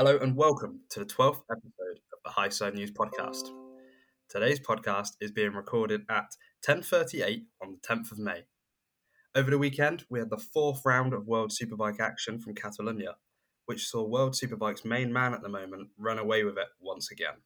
[0.00, 3.48] Hello and welcome to the 12th episode of the Highside News podcast.
[4.28, 8.44] Today's podcast is being recorded at 10:38 on the 10th of May.
[9.34, 13.16] Over the weekend, we had the fourth round of World Superbike action from Catalonia,
[13.66, 17.42] which saw World Superbike's main man at the moment run away with it once again.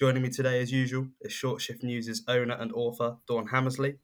[0.00, 3.98] Joining me today, as usual, is Short Shift News' owner and author Dawn Hammersley,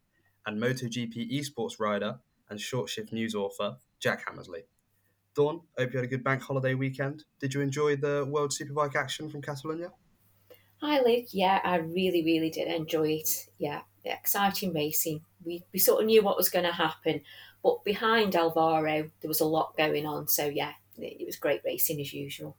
[0.45, 2.19] and MotoGP esports rider
[2.51, 4.65] and Short Shift News author Jack Hammersley.
[5.35, 7.23] Dawn, hope you had a good bank holiday weekend.
[7.39, 9.91] Did you enjoy the World Superbike action from Catalonia?
[10.81, 11.25] Hi, Luke.
[11.31, 13.47] Yeah, I really, really did enjoy it.
[13.57, 15.21] Yeah, exciting racing.
[15.43, 17.21] We, we sort of knew what was going to happen,
[17.63, 20.27] but behind Alvaro, there was a lot going on.
[20.27, 22.57] So, yeah, it, it was great racing as usual.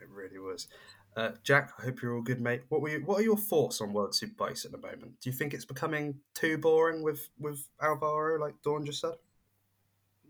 [0.00, 0.66] It really was.
[1.14, 2.62] Uh, Jack, I hope you're all good, mate.
[2.70, 5.20] What were you, what are your thoughts on World Superbikes at the moment?
[5.20, 9.14] Do you think it's becoming too boring with with Alvaro, like Dawn just said?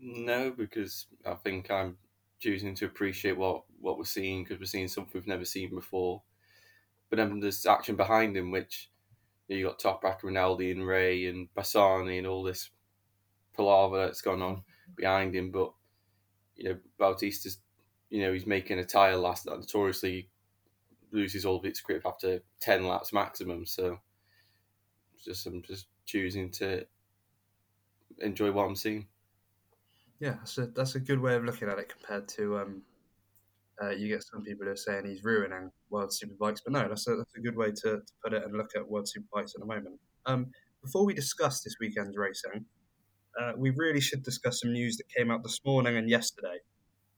[0.05, 1.97] No, because I think I'm
[2.39, 6.21] choosing to appreciate what, what we're seeing because we're seeing something we've never seen before.
[7.09, 8.89] But then there's action behind him, which
[9.47, 12.69] you, got Toprak, Rinaldi, and Rea, and Bassani, and all this
[13.55, 14.63] palaver that's gone on
[14.95, 15.51] behind him.
[15.51, 15.73] But
[16.55, 17.59] you know, Bautista's,
[18.09, 20.29] you know, he's making a tyre last that notoriously
[21.11, 23.65] loses all of its grip after ten laps maximum.
[23.65, 23.99] So,
[25.23, 26.85] just I'm just choosing to
[28.19, 29.07] enjoy what I'm seeing.
[30.23, 32.81] Yeah, that's a, that's a good way of looking at it compared to um,
[33.83, 37.05] uh, you get some people who are saying he's ruining World Superbikes, but no, that's
[37.09, 39.59] a, that's a good way to, to put it and look at World Superbikes at
[39.59, 39.99] the moment.
[40.25, 40.47] Um,
[40.81, 42.63] before we discuss this weekend's racing,
[43.37, 46.59] uh, we really should discuss some news that came out this morning and yesterday.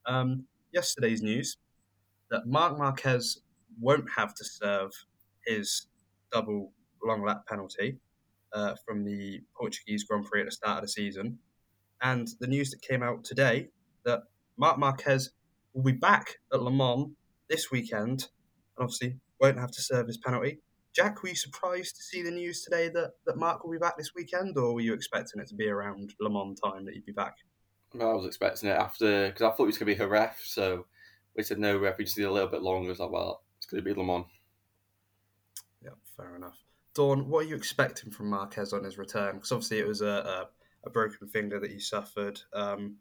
[0.08, 1.58] Um, yesterday's news
[2.32, 3.42] that Marc Marquez
[3.80, 4.90] won't have to serve
[5.46, 5.86] his
[6.34, 6.72] double
[7.04, 8.00] long lap penalty
[8.52, 11.38] uh, from the Portuguese Grand Prix at the start of the season.
[12.02, 13.70] And the news that came out today
[14.04, 14.24] that
[14.58, 15.32] Marc Marquez
[15.74, 17.12] will be back at Le Mans
[17.50, 18.28] this weekend
[18.78, 20.60] and obviously won't have to serve his penalty.
[20.94, 23.98] Jack, were you surprised to see the news today that, that Marc will be back
[23.98, 27.06] this weekend, or were you expecting it to be around Le Mans time that he'd
[27.06, 27.36] be back?
[27.94, 30.08] Well, I was expecting it after because I thought he was going to be her
[30.08, 30.86] ref, so
[31.36, 32.88] we said no ref, we just need a little bit longer.
[32.88, 34.26] I was like, well, it's going to be Le Mans.
[35.84, 36.58] Yeah, fair enough.
[36.94, 39.36] Dawn, what are you expecting from Marquez on his return?
[39.36, 40.48] Because obviously it was a, a,
[40.86, 42.42] a, broken finger that he suffered.
[42.54, 42.98] Um,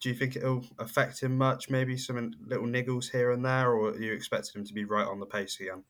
[0.00, 1.70] do you think it'll affect him much?
[1.70, 5.06] Maybe some little niggles here and there, or are you expecting him to be right
[5.06, 5.82] on the pace again?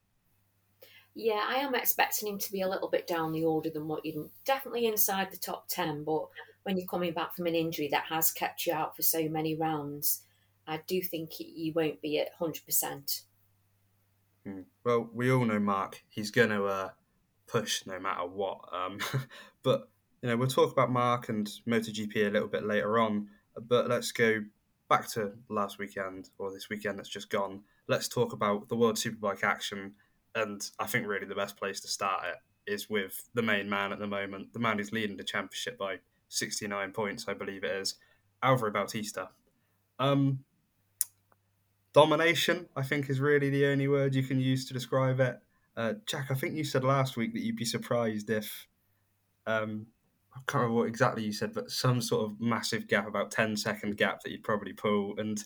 [1.14, 4.04] Yeah, I am expecting him to be a little bit down the order than what
[4.04, 6.04] you'd definitely inside the top 10.
[6.04, 6.26] But
[6.62, 9.54] when you're coming back from an injury that has kept you out for so many
[9.54, 10.22] rounds,
[10.66, 13.22] I do think you won't be at 100%.
[14.46, 14.60] Hmm.
[14.84, 16.90] Well, we all know Marc, he's going to uh,
[17.46, 18.60] push no matter what.
[18.72, 18.98] Um,
[19.62, 19.88] but,
[20.22, 23.28] you know, we'll talk about Marc and MotoGP a little bit later on.
[23.68, 24.40] But let's go
[24.88, 27.62] back to last weekend or this weekend that's just gone.
[27.88, 29.94] Let's talk about the World Superbike action
[30.34, 33.92] and I think really the best place to start it is with the main man
[33.92, 35.96] at the moment, the man who's leading the championship by
[36.28, 37.96] 69 points, I believe it is,
[38.42, 39.30] Alvaro Bautista.
[39.98, 40.44] Um,
[41.92, 45.38] domination, I think, is really the only word you can use to describe it.
[45.76, 48.68] Uh, Jack, I think you said last week that you'd be surprised if,
[49.46, 49.86] um,
[50.34, 53.56] I can't remember what exactly you said, but some sort of massive gap, about 10
[53.56, 55.14] second gap that you'd probably pull.
[55.18, 55.42] And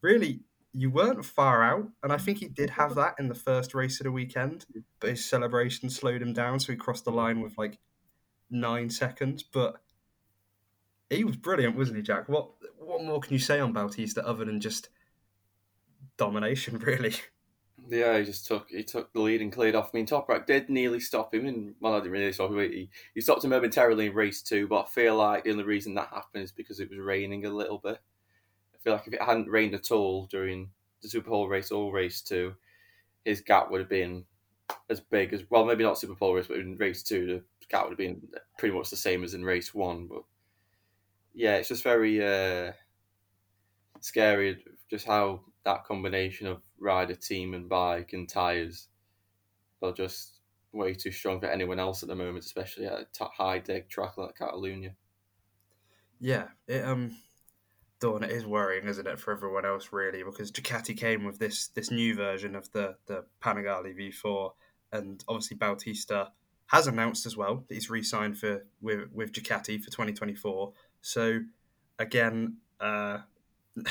[0.00, 0.40] really,
[0.72, 4.00] you weren't far out, and I think he did have that in the first race
[4.00, 4.66] of the weekend,
[5.00, 7.78] but his celebration slowed him down, so he crossed the line with like
[8.50, 9.42] nine seconds.
[9.42, 9.76] But
[11.10, 12.28] he was brilliant, wasn't he, Jack?
[12.28, 14.88] What what more can you say on Bautista other than just
[16.16, 17.14] domination, really?
[17.88, 19.90] Yeah, he just took he took the lead and cleared off.
[19.92, 22.58] I mean, Toprak did nearly stop him, and well, I didn't really stop him.
[22.58, 25.94] He, he stopped him momentarily in race two, but I feel like the only reason
[25.94, 28.00] that happened is because it was raining a little bit
[28.74, 30.68] I feel like if it hadn't rained at all during
[31.02, 32.54] the Super Superpole race or race two,
[33.24, 34.24] his gap would have been
[34.90, 37.92] as big as well, maybe not Superpole race, but in race two, the gap would
[37.92, 38.20] have been
[38.58, 40.06] pretty much the same as in race one.
[40.06, 40.22] But
[41.32, 42.72] yeah, it's just very uh,
[44.00, 48.88] scary just how that combination of rider, team, and bike and tires
[49.82, 50.40] are just
[50.72, 54.16] way too strong for anyone else at the moment, especially at a high deg track
[54.16, 54.94] like Catalonia.
[56.20, 57.16] Yeah, it um
[58.00, 60.22] Dawn, it is worrying, isn't it, for everyone else really?
[60.22, 64.50] Because Ducati came with this this new version of the the Panigale V4,
[64.92, 66.32] and obviously Bautista
[66.66, 70.72] has announced as well that he's re-signed for with with Ducati for 2024.
[71.02, 71.40] So
[71.98, 73.18] again, uh,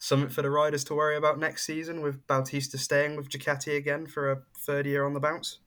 [0.00, 4.08] something for the riders to worry about next season with Bautista staying with Ducati again
[4.08, 5.60] for a third year on the bounce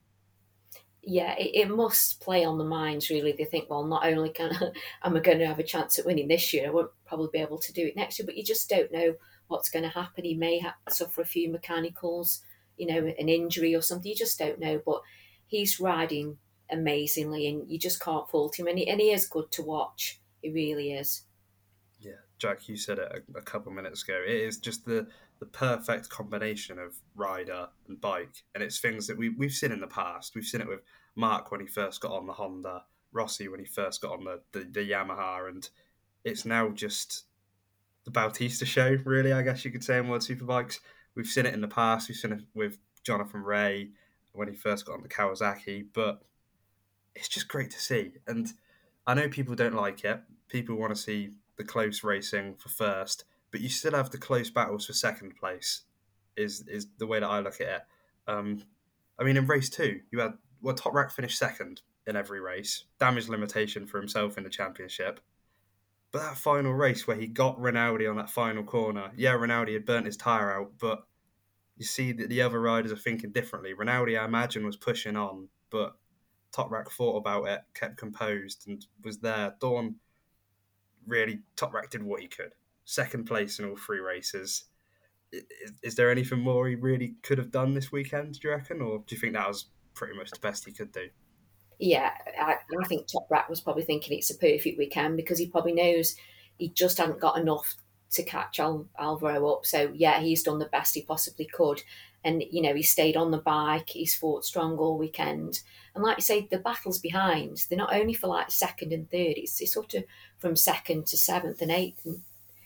[1.05, 3.33] yeah, it, it, must play on the minds really.
[3.33, 4.71] They think, well, not only can I,
[5.07, 7.39] am I going to have a chance at winning this year, I won't probably be
[7.39, 9.15] able to do it next year, but you just don't know
[9.47, 10.23] what's going to happen.
[10.23, 12.41] He may have, suffer a few mechanicals,
[12.77, 14.09] you know, an injury or something.
[14.09, 14.81] You just don't know.
[14.85, 15.01] But
[15.45, 16.37] he's riding
[16.71, 18.67] amazingly, and you just can't fault him.
[18.67, 20.21] And he, and he is good to watch.
[20.41, 21.23] He really is.
[22.43, 24.19] Jack, you said it a, a couple minutes ago.
[24.21, 25.07] It is just the
[25.39, 29.79] the perfect combination of rider and bike, and it's things that we we've seen in
[29.79, 30.35] the past.
[30.35, 30.81] We've seen it with
[31.15, 34.41] Marc when he first got on the Honda, Rossi when he first got on the,
[34.51, 35.69] the, the Yamaha, and
[36.25, 37.23] it's now just
[38.03, 40.79] the Bautista show, really, I guess you could say, in World Superbikes.
[41.15, 42.09] We've seen it in the past.
[42.09, 43.89] We've seen it with Jonathan Rea
[44.33, 46.21] when he first got on the Kawasaki, but
[47.15, 48.15] it's just great to see.
[48.27, 48.51] And
[49.07, 50.19] I know people don't like it.
[50.49, 54.49] People want to see the close racing for first, but you still have the close
[54.49, 55.81] battles for second place.
[56.35, 57.81] Is is the way that I look at it.
[58.27, 58.63] Um,
[59.19, 63.29] I mean, in race two, you had well, Toprak finished second in every race, damage
[63.29, 65.19] limitation for himself in the championship.
[66.11, 69.85] But that final race where he got Rinaldi on that final corner, yeah, Rinaldi had
[69.85, 71.05] burnt his tyre out, but
[71.75, 73.73] you see that the other riders are thinking differently.
[73.73, 75.95] Rinaldi, I imagine, was pushing on, but
[76.55, 79.55] Toprak thought about it, kept composed, and was there.
[79.59, 79.95] Dawn
[81.07, 82.53] really Toprak did what he could.
[82.85, 84.65] Second place in all three races.
[85.31, 85.43] Is,
[85.81, 88.39] is, there anything more he really could have done this weekend?
[88.39, 90.91] Do you reckon, or do you think that was pretty much the best he could
[90.91, 91.07] do?
[91.79, 95.73] Yeah, I, I think Toprak was probably thinking it's a perfect weekend because he probably
[95.73, 96.15] knows
[96.57, 97.75] he just hadn't got enough
[98.11, 99.65] to catch Al- Alvaro up.
[99.65, 101.81] So yeah, he's done the best he possibly could,
[102.23, 103.89] and you know he stayed on the bike.
[103.89, 105.61] He's fought strong all weekend,
[105.95, 109.35] and like you say, the battles behind they're not only for like second and third.
[109.37, 110.03] It's, it's sort of
[110.37, 112.21] from second to seventh and eighth, and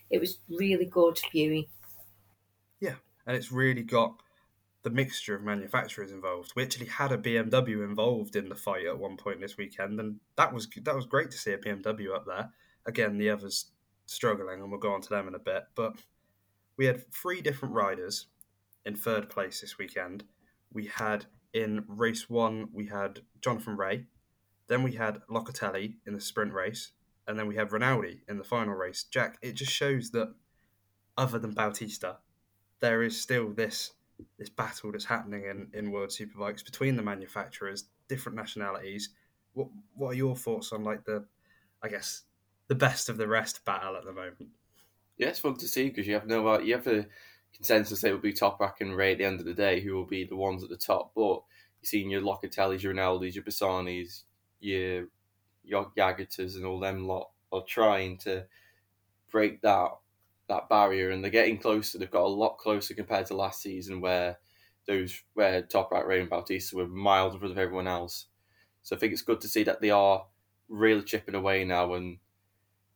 [0.09, 1.65] it was really good viewing.
[2.80, 2.95] Yeah,
[3.25, 4.15] and it's really got
[4.83, 6.53] the mixture of manufacturers involved.
[6.56, 10.19] We actually had a BMW involved in the fight at one point this weekend, and
[10.36, 12.50] that was that was great to see a BMW up there.
[12.86, 13.71] Again, the others
[14.06, 15.63] struggling, and we'll go on to them in a bit.
[15.75, 15.94] But
[16.77, 18.27] we had three different riders
[18.88, 20.24] in third place this weekend.
[20.72, 24.06] We had in race one, we had Jonathan Rea,
[24.68, 26.94] then we had Locatelli in the sprint race,
[27.28, 29.04] and then we had Rinaldi in the final race.
[29.04, 30.34] Jack, it just shows that
[31.18, 32.18] other than Bautista,
[32.80, 33.92] there is still this
[34.39, 39.10] this battle that's happening in, in World Superbikes between the manufacturers, different nationalities.
[39.54, 41.25] What what are your thoughts on like the,
[41.84, 42.24] I guess,
[42.68, 44.50] the best of the rest battle at the moment?
[45.18, 47.06] Yeah, it's fun to see because you have no uh, you have a
[47.56, 49.96] consensus it will be top Toprak and Rea at the end of the day who
[49.96, 51.42] will be the ones at the top, but
[51.82, 54.24] you're seeing your Locatellis, your Rinaldis, your Bassanis,
[54.60, 55.08] your
[55.64, 58.46] your Jagetas and all them lot are trying to
[59.32, 59.90] break that
[60.48, 61.98] that barrier, and they're getting closer.
[61.98, 64.38] They've got a lot closer compared to last season, where
[64.88, 68.28] those where Toprak Rea and Bautista were miles in front of everyone else.
[68.82, 70.26] So I think it's good to see that they are
[70.70, 72.20] really chipping away now, and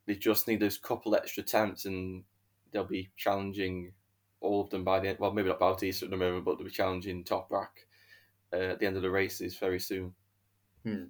[0.06, 2.24] they just need those couple extra attempts, and
[2.72, 3.92] they'll be challenging
[4.42, 5.20] all of them by the end.
[5.20, 7.86] Well, maybe not Bautista at the moment, but they'll be challenging Toprak
[8.52, 10.14] uh, at the end of the races very soon.
[10.84, 11.06] Hmm.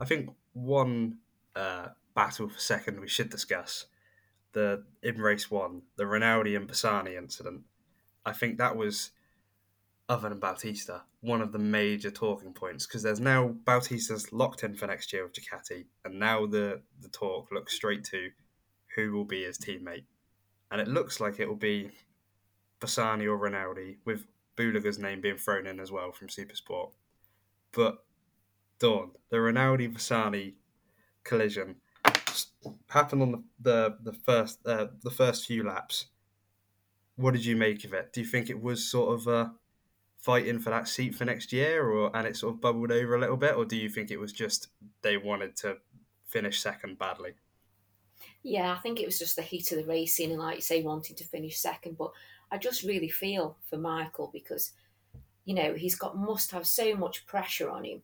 [0.00, 1.18] I think one
[1.54, 3.86] uh, battle for second we should discuss
[4.52, 7.62] the in race one, the Rinaldi and Bassani incident.
[8.24, 9.10] I think that was,
[10.08, 14.74] other than Bautista, one of the major talking points because there's now Bautista's locked in
[14.74, 18.30] for next year with Ducati, and now the the talk looks straight to
[18.96, 20.04] who will be his teammate,
[20.70, 21.90] and it looks like it will be
[22.80, 26.90] Bassani or Rinaldi, with Bulega's name being thrown in as well from Supersport.
[27.72, 28.04] But
[28.78, 30.54] Dawn, the Rinaldi Bassani
[31.22, 31.76] collision
[32.88, 36.06] happened on the the, the first uh, the first few laps.
[37.16, 38.12] What did you make of it?
[38.12, 39.48] Do you think it was sort of uh,
[40.18, 43.20] fighting for that seat for next year, or and it sort of bubbled over a
[43.20, 44.68] little bit, or do you think it was just
[45.02, 45.76] they wanted to
[46.26, 47.32] finish second badly?
[48.42, 50.82] Yeah, I think it was just the heat of the racing, and like you say,
[50.82, 51.98] wanting to finish second.
[51.98, 52.12] But
[52.50, 54.72] I just really feel for Michael because
[55.44, 58.02] you know he's got must have so much pressure on him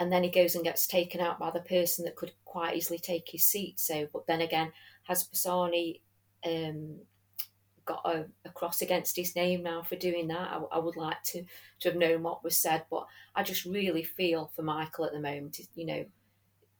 [0.00, 2.98] and then he goes and gets taken out by the person that could quite easily
[2.98, 3.78] take his seat.
[3.78, 4.72] So, but then again,
[5.04, 6.00] has Bassani
[6.44, 6.96] um,
[7.84, 10.50] got a, a, cross against his name now for doing that?
[10.50, 11.44] I, I, would like to
[11.80, 13.06] to have known what was said, but
[13.36, 15.60] I just really feel for Michael at the moment.
[15.76, 16.04] You know,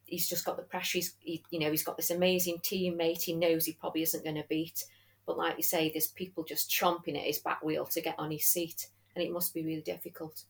[0.06, 0.98] he's just got the pressure.
[0.98, 3.22] He's, he, you know, he's got this amazing teammate.
[3.22, 4.84] He knows he probably isn't going to beat,
[5.26, 8.31] but like you say, there's people just chomping at his back wheel to get on
[8.31, 10.45] his seat, and it must be really difficult.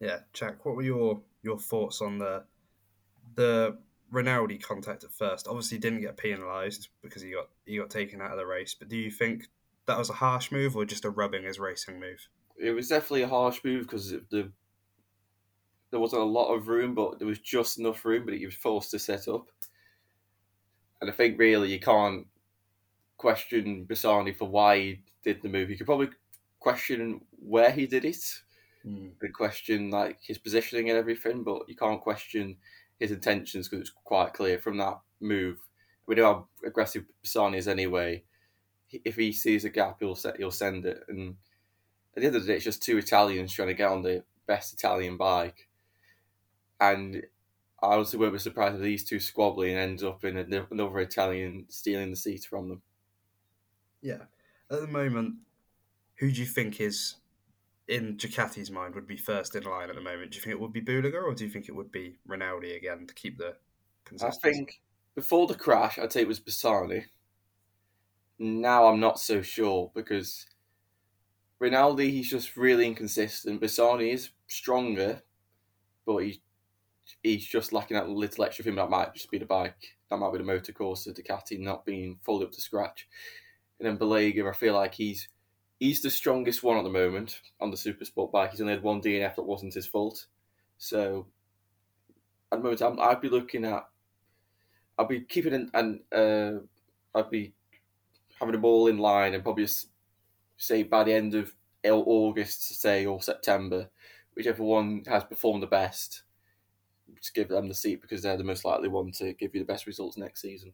[0.00, 2.44] Yeah, Jack, what were your your thoughts on the
[3.34, 3.78] the
[4.10, 5.48] Rinaldi contact at first?
[5.48, 8.74] Obviously, didn't get penalised because he got he got taken out of the race.
[8.74, 9.48] But do you think
[9.86, 12.28] that was a harsh move or just a rubbing his racing move?
[12.58, 14.50] It was definitely a harsh move because the
[15.90, 18.24] there wasn't a lot of room, but there was just enough room.
[18.24, 19.46] But he was forced to set up,
[21.00, 22.26] and I think really you can't
[23.22, 25.70] question Bassani for why he did the move.
[25.70, 26.08] You could probably
[26.58, 28.22] question where he did it.
[28.84, 29.16] Mm.
[29.20, 32.56] could question like his positioning and everything, but you can't question
[32.98, 35.58] his intentions because it's quite clear from that move.
[36.06, 38.24] We know how aggressive Bassani is anyway.
[38.90, 41.02] If he sees a gap, he'll set, he'll send it.
[41.08, 41.36] And
[42.16, 44.24] at the end of the day, it's just two Italians trying to get on the
[44.46, 45.68] best Italian bike.
[46.80, 47.22] And
[47.80, 51.66] I honestly won't be surprised if these two squabbling and ends up in another Italian
[51.68, 52.82] stealing the seat from them.
[54.02, 54.24] Yeah.
[54.70, 55.36] At the moment,
[56.16, 57.16] who do you think is
[57.88, 60.32] in Ducati's mind would be first in line at the moment?
[60.32, 62.76] Do you think it would be Bulega or do you think it would be Rinaldi
[62.76, 63.56] again to keep the
[64.04, 64.48] consistency?
[64.48, 64.80] I think
[65.14, 67.04] before the crash, I'd say it was Bassani.
[68.38, 70.46] Now I'm not so sure because
[71.60, 73.60] Rinaldi, he's just really inconsistent.
[73.60, 75.22] Bassani is stronger,
[76.04, 76.38] but he's
[77.22, 78.74] he's just lacking that little extra thing.
[78.74, 79.96] That might just be the bike.
[80.10, 83.08] That might be the motor course of Ducati not being fully up to scratch.
[83.82, 85.28] And then Bulega, I feel like he's
[85.80, 88.52] he's the strongest one at the moment on the super sport bike.
[88.52, 90.26] He's only had one DNF that wasn't his fault.
[90.78, 91.26] So
[92.52, 93.88] at the moment, i would be looking at,
[94.96, 96.60] I'd be keeping an, and uh,
[97.12, 97.54] I'd be
[98.38, 99.66] having them all in line and probably
[100.56, 101.52] say by the end of
[101.84, 103.90] August, say or September,
[104.36, 106.22] whichever one has performed the best,
[107.20, 109.72] just give them the seat because they're the most likely one to give you the
[109.72, 110.72] best results next season.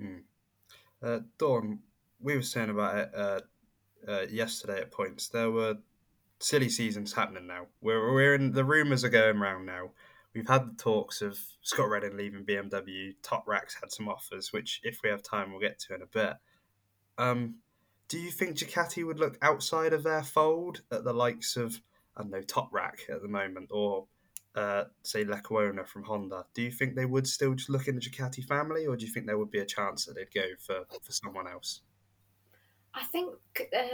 [0.00, 0.18] Hmm.
[1.02, 1.80] Uh, Dawn,
[2.20, 3.40] we were saying about it uh,
[4.08, 5.28] uh, yesterday at points.
[5.28, 5.76] There were
[6.38, 7.66] silly seasons happening now.
[7.80, 9.90] We're, we're in the rumours are going around now.
[10.34, 13.14] We've had the talks of Scott Redding leaving BMW.
[13.22, 16.34] Toprak's had some offers, which, if we have time, we'll get to in a bit.
[17.16, 17.56] Um,
[18.08, 21.80] do you think Ducati would look outside of their fold at the likes of,
[22.16, 24.06] I don't know, Toprak at the moment, or
[24.54, 26.44] uh, say Lecuona from Honda?
[26.52, 29.12] Do you think they would still just look in the Ducati family, or do you
[29.12, 31.80] think there would be a chance that they'd go for, for someone else?
[32.96, 33.34] I think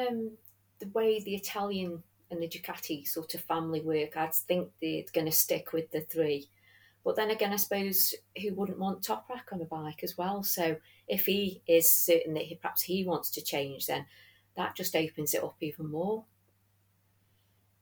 [0.09, 0.31] um,
[0.79, 5.27] the way the Italian and the Ducati sort of family work, I'd think they're going
[5.27, 6.49] to stick with the three.
[7.05, 10.45] But then again, I suppose who wouldn't want Toprak on a bike as well?
[10.45, 10.77] So
[11.09, 14.07] if he is certain that he, perhaps he wants to change, then
[14.57, 16.25] that just opens it up even more.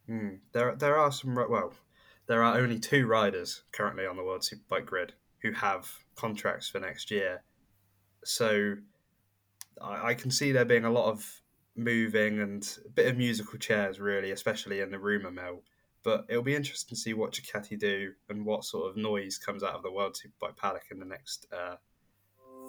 [0.06, 0.36] Hmm.
[0.52, 1.34] There, there are some.
[1.34, 1.74] Well,
[2.26, 5.12] there are only two riders currently on the World Superbike grid
[5.42, 7.42] who have contracts for next year.
[8.24, 8.76] So
[9.80, 11.40] I, I can see there being a lot of
[11.76, 15.62] moving and a bit of musical chairs, really, especially in the rumour mill.
[16.02, 19.62] But it'll be interesting to see what Ducati do and what sort of noise comes
[19.62, 21.76] out of the World Superbike paddock in the next uh,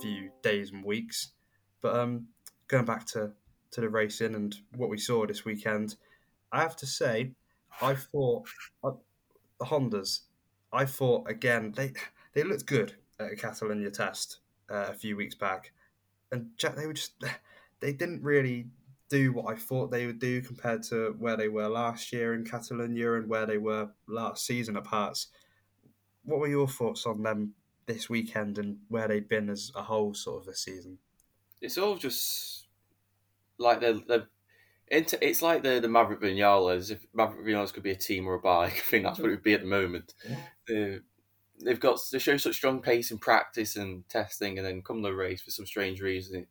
[0.01, 1.31] few days and weeks.
[1.81, 2.27] But um,
[2.67, 3.31] going back to,
[3.71, 5.95] to the racing and what we saw this weekend,
[6.51, 7.31] I have to say,
[7.81, 8.47] I thought
[8.83, 8.91] uh,
[9.59, 10.21] the Hondas.
[10.73, 11.93] I thought again they
[12.33, 14.39] they looked good at a Catalonia test
[14.69, 15.71] uh, a few weeks back
[16.31, 17.13] and Jack, they were just
[17.79, 18.67] they didn't really
[19.09, 22.45] do what I thought they would do compared to where they were last year in
[22.45, 25.27] Catalonia and where they were last season at parts.
[26.23, 27.55] What were your thoughts on them
[27.87, 30.99] this weekend and where they'd been as a whole sort of this season?
[31.59, 32.67] It's all just
[33.57, 34.27] like they're, they're
[34.87, 36.91] it's like the the Maverick Vinales.
[36.91, 39.31] If Maverick Vinales could be a team or a bike, I think that's what it
[39.31, 40.13] would be at the moment.
[40.69, 40.97] Yeah
[41.63, 45.13] they've got to show such strong pace in practice and testing, and then come the
[45.13, 46.47] race for some strange reason,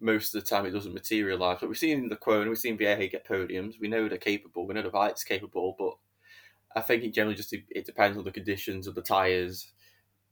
[0.00, 1.58] most of the time it doesn't materialise.
[1.60, 3.74] But we've seen Lecuona, we've seen Vierge get podiums.
[3.80, 4.66] We know they're capable.
[4.66, 5.94] We know the bike's capable, but
[6.74, 9.70] I think it generally just it depends on the conditions of the tyres,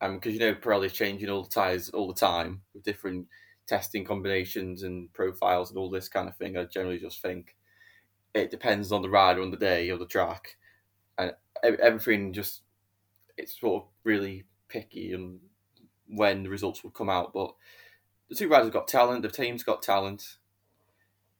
[0.00, 3.26] because um, you know Pirelli's changing all the tyres all the time with different
[3.66, 6.56] testing combinations and profiles and all this kind of thing.
[6.56, 7.56] I generally just think
[8.34, 10.56] it depends on the rider on the day or the track,
[11.18, 12.62] and everything just
[13.38, 15.38] it's sort of really picky and
[16.08, 17.32] when the results will come out.
[17.32, 17.54] But
[18.28, 19.22] the two riders have got talent.
[19.22, 20.36] The team's got talent,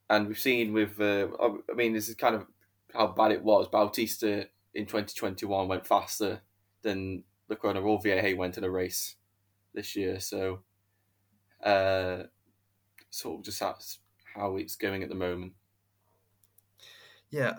[0.09, 0.99] and we've seen with.
[0.99, 2.47] Uh, I mean, this is kind of
[2.93, 3.67] how bad it was.
[3.67, 6.41] Bautista in 2021 went faster
[6.81, 9.15] than Lecuona or Vierge went in a race
[9.73, 10.19] this year.
[10.19, 10.61] So,
[11.63, 12.23] uh,
[13.09, 13.99] sort of just that's
[14.35, 15.53] how it's going at the moment.
[17.31, 17.53] Yeah,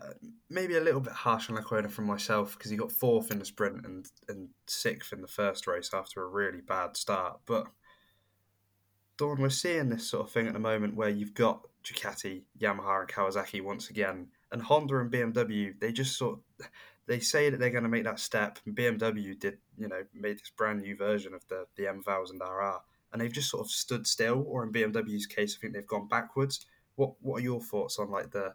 [0.48, 3.44] maybe a little bit harsh on Lecuona from myself because he got fourth in the
[3.44, 7.40] sprint and, and sixth in the first race after a really bad start.
[7.46, 7.68] But
[9.16, 13.00] Dawn, we're seeing this sort of thing at the moment where you've got Ducati, Yamaha,
[13.00, 15.78] and Kawasaki once again, and Honda and BMW.
[15.78, 16.40] They just sort
[17.06, 20.38] they say that they're going to make that step, and BMW did, you know, made
[20.38, 22.80] this brand new version of the the M1000 RR,
[23.12, 24.44] and they've just sort of stood still.
[24.46, 26.66] Or in BMW's case, I think they've gone backwards.
[26.96, 28.54] What what are your thoughts on like the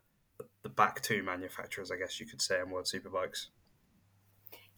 [0.65, 3.49] the back two manufacturers, I guess you could say, on World Superbikes.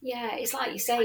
[0.01, 0.99] Yeah, it's like you say,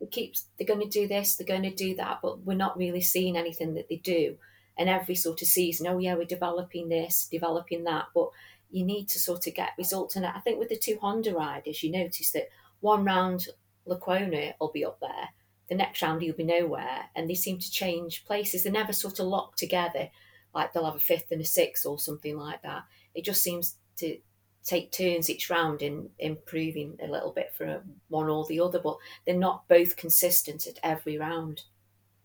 [0.00, 2.78] it keeps they're going to do this, they're going to do that, but we're not
[2.78, 4.36] really seeing anything that they do.
[4.80, 8.30] and every sort of season, oh yeah, we're developing this, developing that, but
[8.70, 10.16] you need to sort of get results.
[10.16, 12.48] And I think with the two Honda riders, you notice that
[12.80, 13.48] one round
[13.86, 15.28] Lecuona will be up there,
[15.68, 18.62] the next round he'll be nowhere, and they seem to change places.
[18.62, 20.08] They're never sort of locked together,
[20.54, 22.84] like they'll have a fifth and a sixth or something like that.
[23.14, 24.18] It just seems to
[24.64, 28.96] take turns each round in improving a little bit for one or the other, but
[29.24, 31.62] they're not both consistent at every round.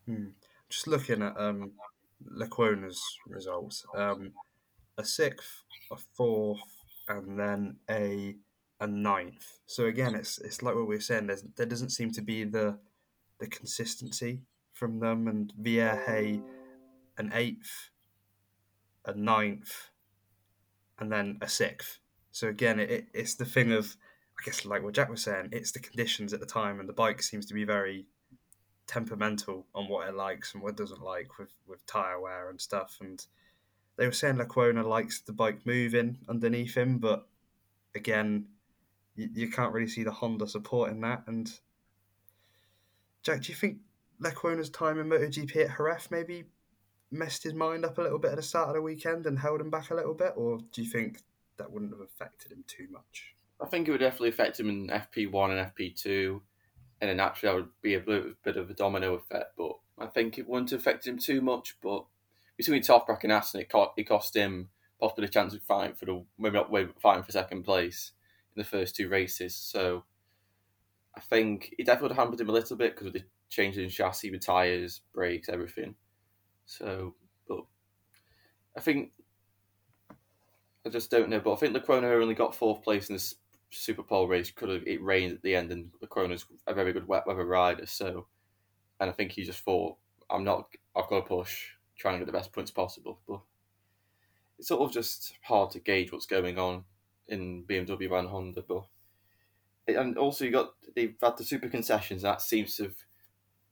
[0.05, 0.27] Hmm.
[0.70, 1.72] Just looking at um,
[2.29, 4.34] Lecuona's results, um,
[4.98, 6.60] a sixth, a fourth,
[7.08, 8.36] and then a
[8.82, 9.60] a ninth.
[9.65, 11.27] So again, it's it's like what we are saying.
[11.27, 12.77] There's, there doesn't seem to be the
[13.39, 14.41] the consistency
[14.74, 16.41] from them, and Vierge
[17.17, 17.89] an eighth,
[19.05, 19.89] a ninth,
[20.99, 21.99] and then a sixth.
[22.31, 23.95] So again, it, it's the thing of
[24.39, 26.93] I guess like what Jack was saying, it's the conditions at the time, and the
[26.93, 28.05] bike seems to be very
[28.87, 32.59] temperamental on what it likes and what it doesn't like with with tire wear and
[32.59, 32.97] stuff.
[33.01, 33.25] And
[33.97, 37.27] they were saying Lecuona likes the bike moving underneath him, but
[37.95, 38.47] again,
[39.15, 41.23] you, you can't really see the Honda supporting that.
[41.27, 41.51] And
[43.23, 43.77] Jack, do you think
[44.21, 46.43] Lecuona's time in MotoGP at Jerez maybe
[47.12, 49.62] messed his mind up a little bit at the start of the weekend and held
[49.62, 51.19] him back a little bit, or do you think
[51.57, 53.35] that wouldn't have affected him too much?
[53.62, 56.41] I think it would definitely affect him in FP1 and FP2,
[57.01, 59.53] and then naturally that would be a bit of a domino effect.
[59.57, 61.77] But I think it wouldn't affect him too much.
[61.81, 62.05] But
[62.57, 64.69] between Toprak and Assen, it cost, it cost him
[65.00, 66.71] possibly a chance of fighting for the maybe not
[67.01, 68.12] fighting for second place
[68.55, 69.55] in the first two races.
[69.55, 70.03] So
[71.15, 74.31] I think it definitely hampered him a little bit because of the changes in chassis,
[74.31, 75.95] with tyres, brakes, everything.
[76.65, 77.15] So,
[77.48, 77.63] but
[78.75, 79.12] I think
[80.86, 81.39] I just don't know.
[81.39, 83.36] But I think Lecuona only got fourth place in this
[83.72, 84.51] Super Pole race.
[84.51, 87.86] Could have it rained at the end, and Lecuona's a very good wet weather rider.
[87.86, 88.27] So,
[89.00, 89.98] and I think he just thought,
[90.29, 90.67] I'm not.
[90.95, 93.19] I've got to push, trying to get the best points possible.
[93.27, 93.41] But
[94.59, 96.83] it's sort of just hard to gauge what's going on
[97.27, 98.63] in BMW and Honda.
[98.68, 98.83] But
[99.87, 102.22] and also you got they've had the super concessions.
[102.22, 102.96] That seems to have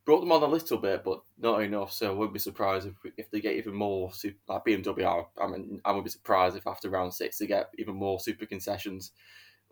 [0.05, 1.93] brought them on a little bit, but not enough.
[1.93, 5.27] So I wouldn't be surprised if if they get even more super, like BMW are.
[5.41, 8.45] I mean, I would be surprised if after round six they get even more super
[8.45, 9.11] concessions,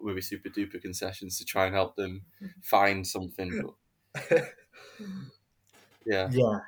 [0.01, 2.23] maybe super duper concessions to try and help them
[2.63, 3.73] find something.
[4.13, 4.29] But,
[6.05, 6.59] yeah, yeah,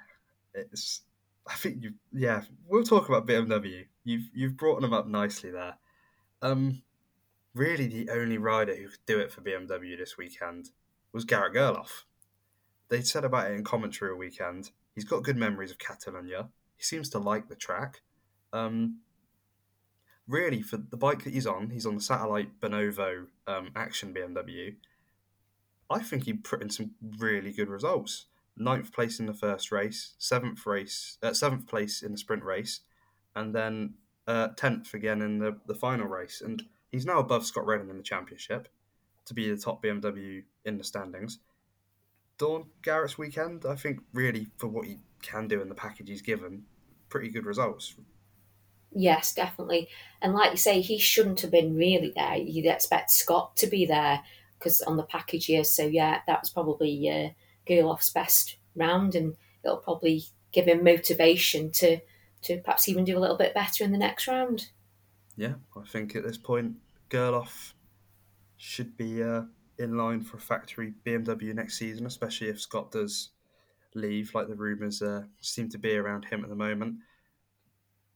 [0.54, 1.02] it's.
[1.46, 1.94] I think you.
[2.12, 3.86] Yeah, we'll talk about BMW.
[4.04, 5.76] You've you've brought them up nicely there.
[6.42, 6.84] Um,
[7.54, 10.70] really, the only rider who could do it for BMW this weekend
[11.14, 12.04] was Garrett Gerloff
[12.94, 14.70] they said about it in commentary a weekend.
[14.94, 16.50] He's got good memories of Catalonia.
[16.78, 18.02] He seems to like the track.
[18.54, 19.00] Um,
[20.28, 24.76] really, for the bike that he's on, he's on the Satellite Bonovo um, Action BMW.
[25.90, 28.28] I think he put in some really good results.
[28.56, 32.82] Ninth place in the first race, seventh race, uh, seventh place in the sprint race,
[33.36, 33.96] and then
[34.28, 36.42] uh, tenth again in the, the final race.
[36.46, 38.68] And he's now above Scott Redding in the championship
[39.26, 41.40] to be the top BMW in the standings.
[42.38, 46.22] Dawn Garrett's weekend, I think really for what he can do in the package he's
[46.22, 46.64] given,
[47.10, 47.96] pretty good results.
[48.92, 49.90] Yes, definitely.
[50.22, 52.36] And like you say, he shouldn't have been really there.
[52.36, 54.22] You'd expect Scott to be there
[54.58, 55.64] because on the package here.
[55.64, 57.30] So yeah, that was probably uh,
[57.68, 62.00] Gerloff's best round, and it'll probably give him motivation to
[62.44, 64.70] to perhaps even do a little bit better in the next round.
[65.36, 66.76] Yeah, I think at this point,
[67.10, 67.74] Gerloff
[68.58, 69.44] should be uh,
[69.78, 73.30] in line for a factory BMW next season, especially if Scott does
[73.96, 76.98] leave, like the rumours uh, seem to be around him at the moment.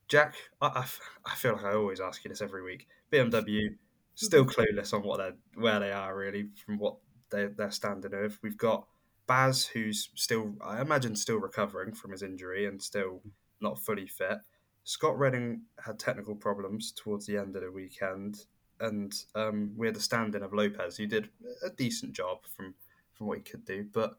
[0.07, 0.85] Jack, I, I,
[1.25, 2.87] I, feel like I always ask you this every week.
[3.11, 3.75] BMW
[4.15, 6.95] still clueless on what they where they are really from what
[7.29, 8.39] they they're standing of.
[8.41, 8.87] We've got
[9.27, 13.21] Baz, who's still I imagine still recovering from his injury and still
[13.59, 14.37] not fully fit.
[14.85, 18.45] Scott Redding had technical problems towards the end of the weekend
[18.79, 21.29] and um, we had the stand-in of Lopez, who did
[21.63, 22.75] a decent job from
[23.13, 23.85] from what he could do.
[23.91, 24.17] But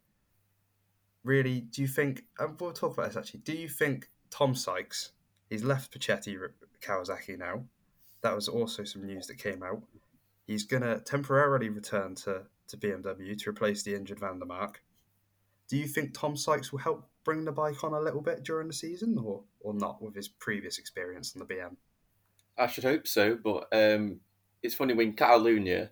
[1.25, 2.25] really, do you think?
[2.39, 3.41] And we'll talk about this actually.
[3.41, 5.13] Do you think Tom Sykes?
[5.49, 6.37] He's left Puccetti
[6.83, 7.65] Kawasaki now.
[8.23, 9.83] That was also some news that came out.
[10.47, 14.83] He's to temporarily return to, to BMW to replace the injured Van der Mark.
[15.69, 18.69] Do you think Tom Sykes will help bring the bike on a little bit during
[18.69, 21.77] the season, or or not with his previous experience on the BM?
[22.57, 24.21] I should hope so, but um,
[24.63, 25.91] it's funny when Catalunya,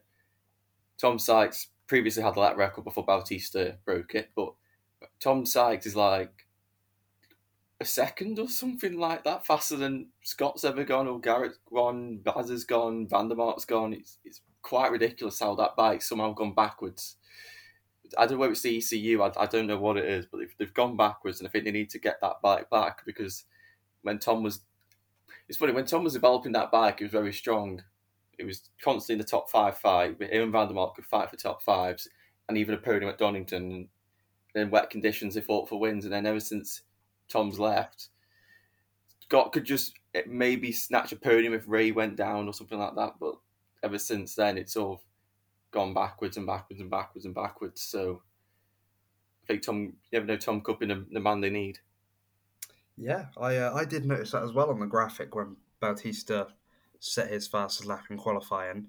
[0.98, 4.54] Tom Sykes previously had that record before Bautista broke it, but
[5.20, 6.46] Tom Sykes is like
[7.80, 12.48] a second or something like that faster than Scott's ever gone or Garrett's gone, Baz
[12.48, 13.92] has gone, Van der Mark's gone.
[13.92, 17.16] It's it's quite ridiculous how that bike somehow gone backwards.
[18.16, 20.38] I don't know whether it's the ECU, I, I don't know what it is, but
[20.38, 23.44] they've, they've gone backwards, and I think they need to get that bike back because
[24.02, 24.60] when Tom was.
[25.48, 27.00] It's funny when Tom was developing that bike.
[27.00, 27.82] It was very strong.
[28.38, 30.20] It was constantly in the top five fight.
[30.20, 32.08] Him and Vandermark could fight for top fives,
[32.48, 33.88] and even a podium at Donington.
[34.54, 36.04] In wet conditions, they fought for wins.
[36.04, 36.82] And then ever since
[37.28, 38.08] Tom's left,
[39.20, 39.94] Scott could just
[40.26, 43.14] maybe snatch a podium if Rea went down or something like that.
[43.20, 43.34] But
[43.82, 45.04] ever since then, it's sort of
[45.72, 47.82] gone backwards and backwards and backwards and backwards.
[47.82, 48.22] So
[49.42, 51.78] I think Tom, you never know, Tom the, the man they need.
[52.96, 56.48] Yeah, I uh, I did notice that as well on the graphic when Bautista
[57.00, 58.88] set his fastest lap in qualifying.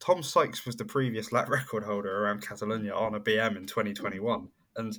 [0.00, 4.48] Tom Sykes was the previous lap record holder around Catalonia on a BM in 2021,
[4.76, 4.98] and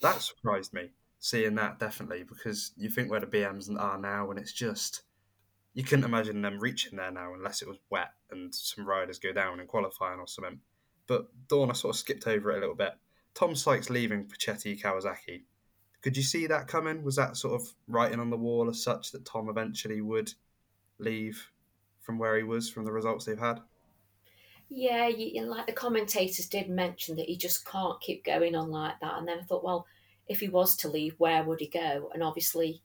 [0.00, 4.38] that surprised me seeing that definitely because you think where the BMs are now, and
[4.38, 5.02] it's just
[5.74, 9.32] you couldn't imagine them reaching there now unless it was wet and some riders go
[9.32, 10.58] down in qualifying or something.
[11.06, 12.92] But Dawn, I sort of skipped over it a little bit.
[13.34, 15.42] Tom Sykes leaving Puccetti Kawasaki.
[16.00, 17.02] Could you see that coming?
[17.02, 20.32] Was that sort of writing on the wall as such that Tom eventually would
[20.98, 21.50] leave
[22.06, 23.60] from where he was from the results they've had?
[24.68, 28.98] Yeah, you, like the commentators did mention that he just can't keep going on like
[29.00, 29.18] that.
[29.18, 29.86] And then I thought, well,
[30.28, 32.10] if he was to leave, where would he go?
[32.14, 32.82] And obviously,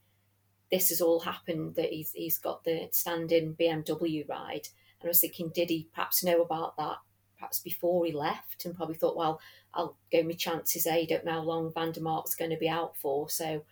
[0.70, 4.68] this has all happened that he's he's got the standing BMW ride.
[5.00, 6.98] And I was thinking, did he perhaps know about that
[7.42, 9.40] perhaps before he left and probably thought, well,
[9.74, 13.28] I'll go my chances I don't know how long Vandermark's going to be out for.
[13.28, 13.64] So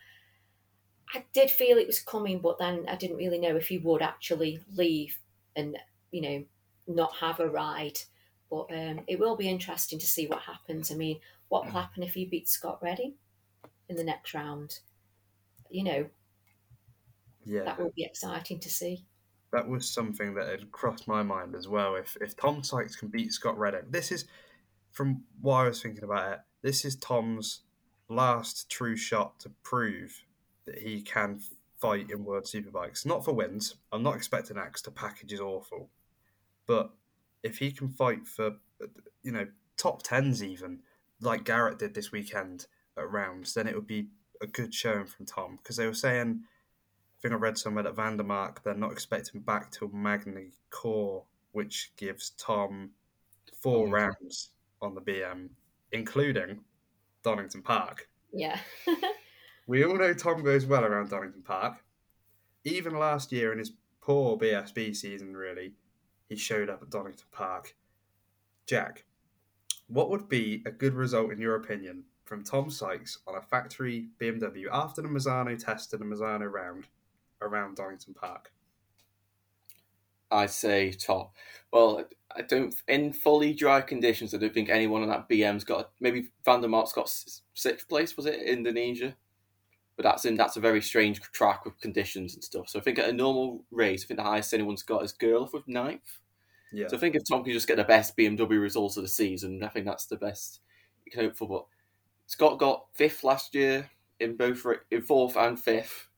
[1.15, 4.03] I did feel it was coming, but then I didn't really know if he would
[4.03, 5.21] actually leave
[5.57, 5.77] and,
[6.11, 6.45] you know,
[6.87, 7.99] not have a ride.
[8.51, 10.91] But um, it will be interesting to see what happens.
[10.91, 13.15] I mean, what will happen if he beats Scott Redding
[13.89, 14.81] in the next round?
[15.71, 16.07] You know,
[17.45, 19.07] yeah, that will be exciting to see.
[19.53, 21.95] That was something that had crossed my mind as well.
[21.95, 24.25] If if Tom Sykes can beat Scott Redding, this is
[24.91, 26.39] from what I was thinking about it.
[26.63, 27.61] This is Tom's
[28.09, 30.25] last true shot to prove
[30.67, 31.41] that he can
[31.81, 33.07] fight in World Superbikes.
[33.07, 33.77] Not for wins.
[33.93, 35.91] I'm not expecting Axe to package is awful,
[36.67, 36.91] but
[37.43, 38.57] if he can fight for
[39.23, 40.81] you know top tens even
[41.21, 42.67] like Garrett did this weekend
[42.97, 44.09] at rounds, then it would be
[44.41, 47.97] a good showing from Tom because they were saying I think I read somewhere that
[47.97, 52.91] Vandermark they're not expecting back till Magny Core, which gives Tom
[53.61, 55.51] four oh, rounds on the BM,
[55.93, 56.61] including
[57.23, 58.09] Donington Park.
[58.33, 58.59] Yeah.
[59.71, 61.85] we all know Tom goes well around Donington Park.
[62.65, 65.75] Even last year in his poor BSB season, really,
[66.29, 67.77] he showed up at Donington Park.
[68.67, 69.05] Jack,
[69.87, 74.09] what would be a good result in your opinion from Tom Sykes on a factory
[74.21, 76.89] BMW after the Misano test and the Misano round
[77.41, 78.51] around Donington Park?
[80.33, 81.33] I say top.
[81.73, 82.07] Well,
[82.37, 84.35] I don't in fully dry conditions.
[84.35, 85.93] I don't think anyone on that BM's got.
[86.01, 87.09] Maybe Vandermark's got
[87.55, 88.17] sixth place.
[88.17, 89.15] Was it Indonesia?
[90.01, 92.71] But that's in that's a very strange track with conditions and stuff.
[92.71, 95.53] So I think at a normal race, I think the highest anyone's got is Gerloff
[95.53, 96.21] with ninth.
[96.73, 96.89] Yeah.
[96.89, 99.63] So I think if Tom can just get the best BMW results of the season,
[99.63, 100.61] I think that's the best
[101.05, 101.47] you can hope for.
[101.47, 101.67] But
[102.29, 106.09] Scott got fifth last year in both in fourth and fifth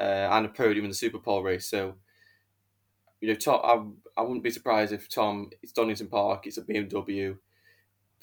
[0.00, 1.68] uh, and a podium in the Super Pole race.
[1.68, 1.94] So,
[3.20, 6.62] you know, Tom, I, I wouldn't be surprised if Tom, it's Donington Park, it's a
[6.62, 7.38] BMW,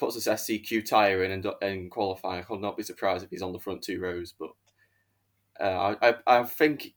[0.02, 2.44] puts this SCQ tyre in and, and qualifying.
[2.44, 4.34] I would not be surprised if he's on the front two rows.
[4.38, 4.50] But
[5.60, 6.96] uh, I, I think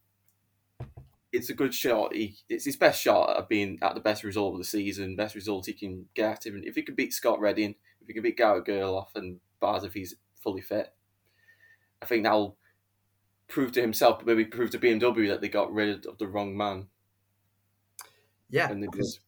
[1.31, 2.15] it's a good shot.
[2.15, 5.35] He, it's his best shot at being at the best result of the season, best
[5.35, 6.47] result he can get.
[6.47, 9.85] Even if he can beat Scott Redding, if he can beat Garrett Gerloff and Baz
[9.85, 10.95] if he's fully fit,
[12.01, 12.57] I think that'll
[13.49, 16.57] prove to himself, but maybe prove to BMW that they got rid of the wrong
[16.57, 16.87] man.
[18.49, 19.21] Yeah, because,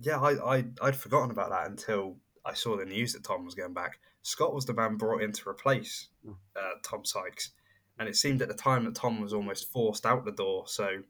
[0.00, 3.54] yeah, I, I I'd forgotten about that until I saw the news that Tom was
[3.54, 3.98] going back.
[4.22, 6.32] Scott was the man brought in to replace hmm.
[6.56, 7.50] uh, Tom Sykes,
[7.98, 11.02] and it seemed at the time that Tom was almost forced out the door, so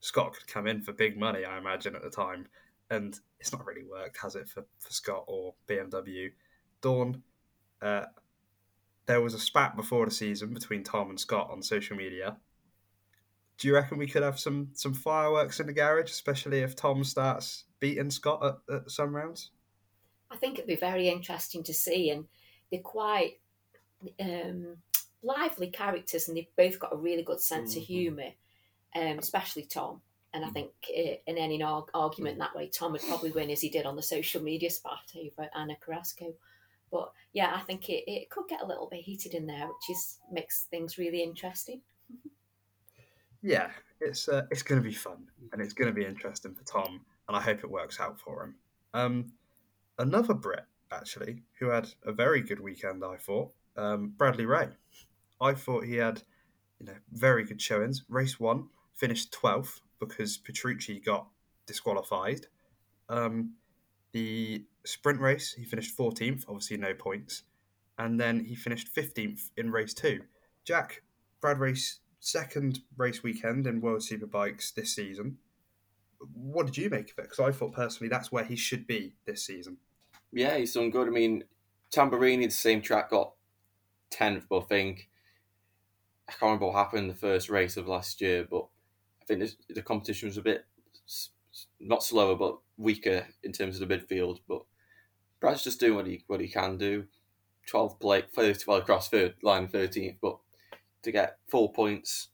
[0.00, 1.44] Scott could come in for big money.
[1.44, 2.46] I imagine at the time,
[2.90, 6.30] and it's not really worked, has it, for, for Scott or BMW?
[6.80, 7.22] Dawn,
[7.82, 8.06] uh,
[9.06, 12.36] there was a spat before the season between Tom and Scott on social media.
[13.58, 17.04] Do you reckon we could have some some fireworks in the garage, especially if Tom
[17.04, 19.50] starts beating Scott at, at some rounds?
[20.30, 22.26] I think it'd be very interesting to see, and
[22.70, 23.38] they're quite
[24.20, 24.76] um,
[25.22, 27.80] lively characters, and they've both got a really good sense mm-hmm.
[27.80, 28.32] of humour,
[28.94, 30.00] um, especially Tom.
[30.32, 30.52] And I mm.
[30.52, 33.96] think uh, in any argument that way, Tom would probably win as he did on
[33.96, 36.34] the social media spat over Ana Carrasco.
[36.90, 39.96] But yeah, I think it, it could get a little bit heated in there, which
[39.96, 41.80] is makes things really interesting.
[43.42, 46.64] yeah, it's uh, it's going to be fun and it's going to be interesting for
[46.64, 48.54] Tom, and I hope it works out for him.
[48.94, 49.32] Um,
[49.98, 54.68] another Brit actually who had a very good weekend, I thought, um, Bradley Ray.
[55.40, 56.22] I thought he had
[56.78, 58.04] you know, very good showings.
[58.08, 61.28] Race one finished 12th because Petrucci got
[61.66, 62.46] disqualified.
[63.08, 63.54] Um,
[64.12, 67.42] the sprint race, he finished 14th, obviously no points.
[67.98, 70.22] And then he finished 15th in race two.
[70.64, 71.02] Jack,
[71.40, 75.38] Brad Ray's, second race weekend in World Superbikes this season.
[76.34, 77.22] What did you make of it?
[77.22, 79.78] Because I thought personally that's where he should be this season.
[80.32, 81.08] Yeah, he's done good.
[81.08, 81.44] I mean,
[81.92, 83.32] Tamburini, the same track, got
[84.12, 85.08] 10th, but I think
[86.28, 88.66] I can't remember what happened in the first race of last year, but
[89.22, 90.66] I think the competition was a bit
[91.80, 94.38] not slower, but weaker in terms of the midfield.
[94.48, 94.62] But
[95.40, 97.06] Brad's just doing what he what he can do.
[97.70, 100.38] 12th plate, first well across third line, 13th, but
[101.02, 102.28] to get four points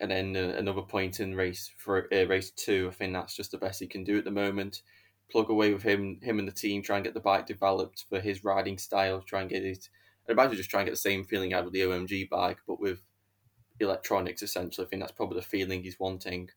[0.00, 3.52] and then uh, another point in race for uh, race two, I think that's just
[3.52, 4.82] the best he can do at the moment.
[5.30, 8.20] Plug away with him, him and the team, try and get the bike developed for
[8.20, 9.22] his riding style.
[9.22, 9.88] Try and get it.
[10.28, 12.80] I'd imagine just try and get the same feeling out of the OMG bike, but
[12.80, 13.00] with
[13.80, 14.42] electronics.
[14.42, 16.50] Essentially, I think that's probably the feeling he's wanting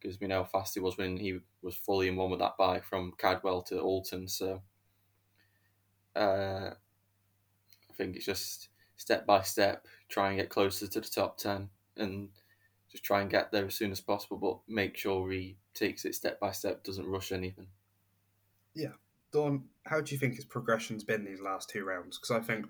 [0.00, 2.56] because we know how fast he was when he was fully in one with that
[2.58, 4.28] bike from Cadwell to Oulton.
[4.28, 4.62] So
[6.16, 11.36] uh, I think it's just step by step, try and get closer to the top
[11.38, 12.28] 10 and
[12.90, 16.14] just try and get there as soon as possible, but make sure he takes it
[16.14, 17.68] step by step, doesn't rush anything.
[18.74, 18.92] Yeah.
[19.32, 22.18] Dawn, how do you think his progression's been these last two rounds?
[22.18, 22.66] Because I think,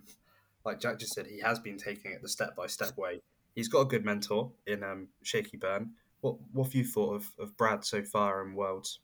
[0.65, 3.21] like Jack just said, he has been taking it the step by step way.
[3.55, 5.93] He's got a good mentor in um, Shakey Byrne.
[6.21, 9.01] What what have you thought of, of Brad so far in Worlds?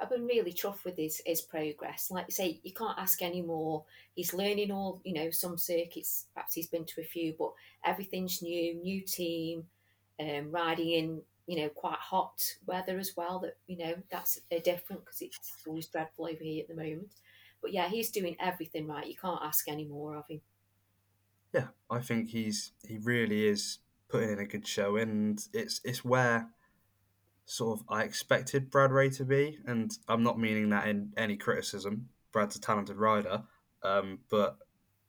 [0.00, 2.10] I've been really chuffed with his his progress.
[2.10, 3.84] Like you say, you can't ask any more.
[4.14, 6.26] He's learning all, you know, some circuits.
[6.34, 7.52] Perhaps he's been to a few, but
[7.84, 8.74] everything's new.
[8.74, 9.64] New team,
[10.18, 13.40] um, riding in, you know, quite hot weather as well.
[13.40, 17.12] That you know, that's a different because it's always dreadful over here at the moment.
[17.60, 19.06] But yeah, he's doing everything right.
[19.06, 20.40] You can't ask any more of him.
[21.52, 26.04] Yeah, I think he's he really is putting in a good show, and it's it's
[26.04, 26.48] where
[27.50, 31.36] sort of I expected Brad Ray to be, and I'm not meaning that in any
[31.36, 32.08] criticism.
[32.30, 33.42] Brad's a talented rider,
[33.82, 34.56] um, but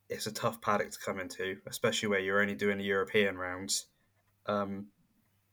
[0.09, 3.85] it's a tough paddock to come into, especially where you're only doing the European rounds.
[4.47, 4.87] Um,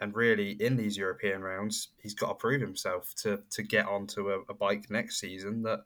[0.00, 4.30] and really, in these European rounds, he's got to prove himself to to get onto
[4.30, 5.80] a, a bike next season that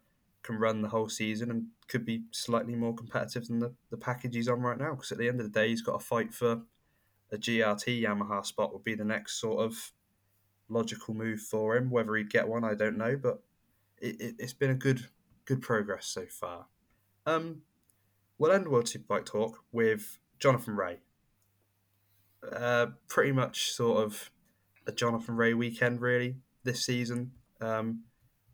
[0.45, 4.37] can run the whole season and could be slightly more competitive than the, the package
[4.37, 4.95] he's on right now.
[4.95, 6.63] Because at the end of the day, he's got to fight for
[7.33, 9.93] a GRT Yamaha spot would be the next sort of
[10.73, 11.91] logical move for him.
[11.91, 13.43] Whether he'd get one, I don't know, but
[13.99, 15.09] it, it, has been a good
[15.45, 16.67] good progress so far.
[17.27, 17.63] Um,
[18.39, 20.99] we'll end World Superbike talk with Jonathan Rea.
[22.51, 24.31] Uh, pretty much sort of
[24.87, 27.33] a Jonathan Rea weekend, really, this season.
[27.61, 28.03] Um,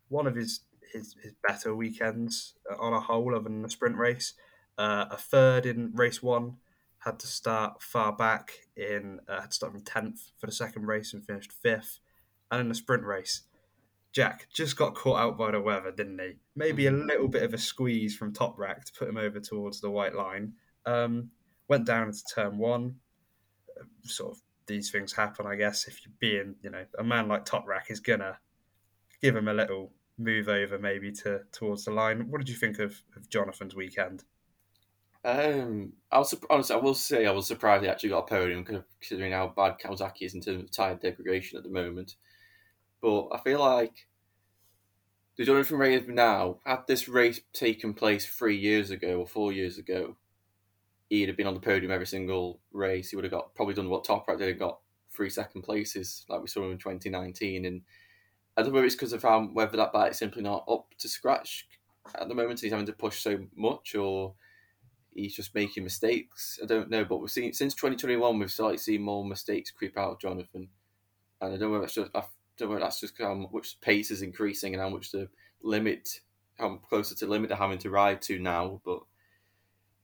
[0.09, 0.61] one of his,
[0.93, 4.33] his, his better weekends on a whole, other than the sprint race.
[4.77, 6.57] Uh, a third in race one,
[6.99, 10.85] had to start far back in, uh, had to start from 10th for the second
[10.85, 11.99] race and finished fifth
[12.51, 13.41] and in the sprint race,
[14.11, 16.33] Jack just got caught out by the weather, didn't he?
[16.55, 19.91] Maybe a little bit of a squeeze from Toprak to put him over towards the
[19.91, 20.53] white line.
[20.85, 21.29] Um,
[21.67, 22.95] went down into turn one.
[24.03, 25.87] Sort of these things happen, I guess.
[25.87, 28.39] If you're being, you know, a man like Toprak is gonna
[29.21, 32.29] give him a little move over maybe to towards the line.
[32.29, 34.23] What did you think of, of Jonathan's weekend?
[35.23, 38.63] Um, I was honestly, I will say I was surprised he actually got a podium
[38.63, 42.15] considering how bad Kawasaki is in terms of tire degradation at the moment.
[43.01, 44.07] But I feel like
[45.37, 49.77] the Jonathan of now, had this race taken place three years ago or four years
[49.77, 50.17] ago,
[51.09, 53.09] he'd have been on the podium every single race.
[53.09, 54.79] He would have got probably done what Top Toprak did and got
[55.11, 57.65] three second places like we saw in 2019.
[57.65, 57.81] And
[58.57, 61.07] I don't know if it's because of how whether that bike's simply not up to
[61.07, 61.67] scratch
[62.19, 62.59] at the moment.
[62.59, 64.33] He's having to push so much, or
[65.13, 66.59] he's just making mistakes.
[66.61, 70.11] I don't know, but we've seen since 2021 we've started seeing more mistakes creep out
[70.11, 70.69] of Jonathan,
[71.41, 72.23] and I don't know if it's just I
[72.67, 75.27] that's just how much pace is increasing and how much the
[75.61, 76.19] limit,
[76.57, 78.81] how closer to limit they're having to ride to now.
[78.85, 78.99] But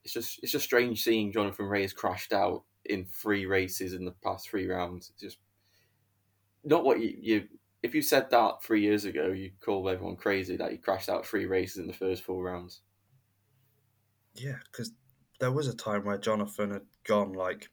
[0.04, 4.04] it's just it's just strange seeing Jonathan Rea has crashed out in three races in
[4.04, 5.10] the past three rounds.
[5.10, 5.38] It's just
[6.64, 7.48] not what you, you
[7.82, 11.26] if you said that three years ago, you'd call everyone crazy that he crashed out
[11.26, 12.80] three races in the first four rounds.
[14.34, 14.92] Yeah, because
[15.40, 17.70] there was a time where Jonathan had gone like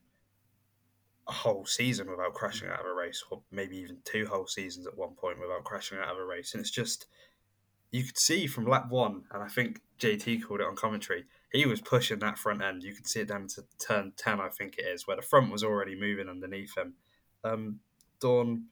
[1.26, 4.86] a whole season without crashing out of a race, or maybe even two whole seasons
[4.86, 6.52] at one point without crashing out of a race.
[6.52, 7.06] And it's just,
[7.90, 11.66] you could see from lap one, and I think JT called it on commentary, he
[11.66, 12.82] was pushing that front end.
[12.82, 15.50] You could see it down to turn 10, I think it is, where the front
[15.50, 16.94] was already moving underneath him.
[17.42, 17.80] Um,
[18.20, 18.66] Dawn,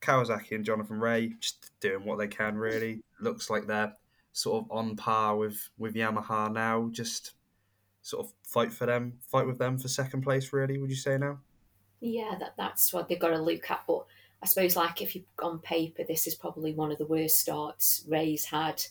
[0.00, 3.02] Kawasaki, and Jonathan Rea just doing what they can, really.
[3.20, 3.94] Looks like they're
[4.32, 7.32] sort of on par with, with Yamaha now, just
[8.02, 10.52] sort of fight for them, fight with them for second place.
[10.52, 11.38] Really, would you say now?
[12.00, 13.84] Yeah, that that's what they've got to look at.
[13.86, 14.04] But
[14.42, 18.04] I suppose, like if you on paper, this is probably one of the worst starts
[18.08, 18.82] Rea's had,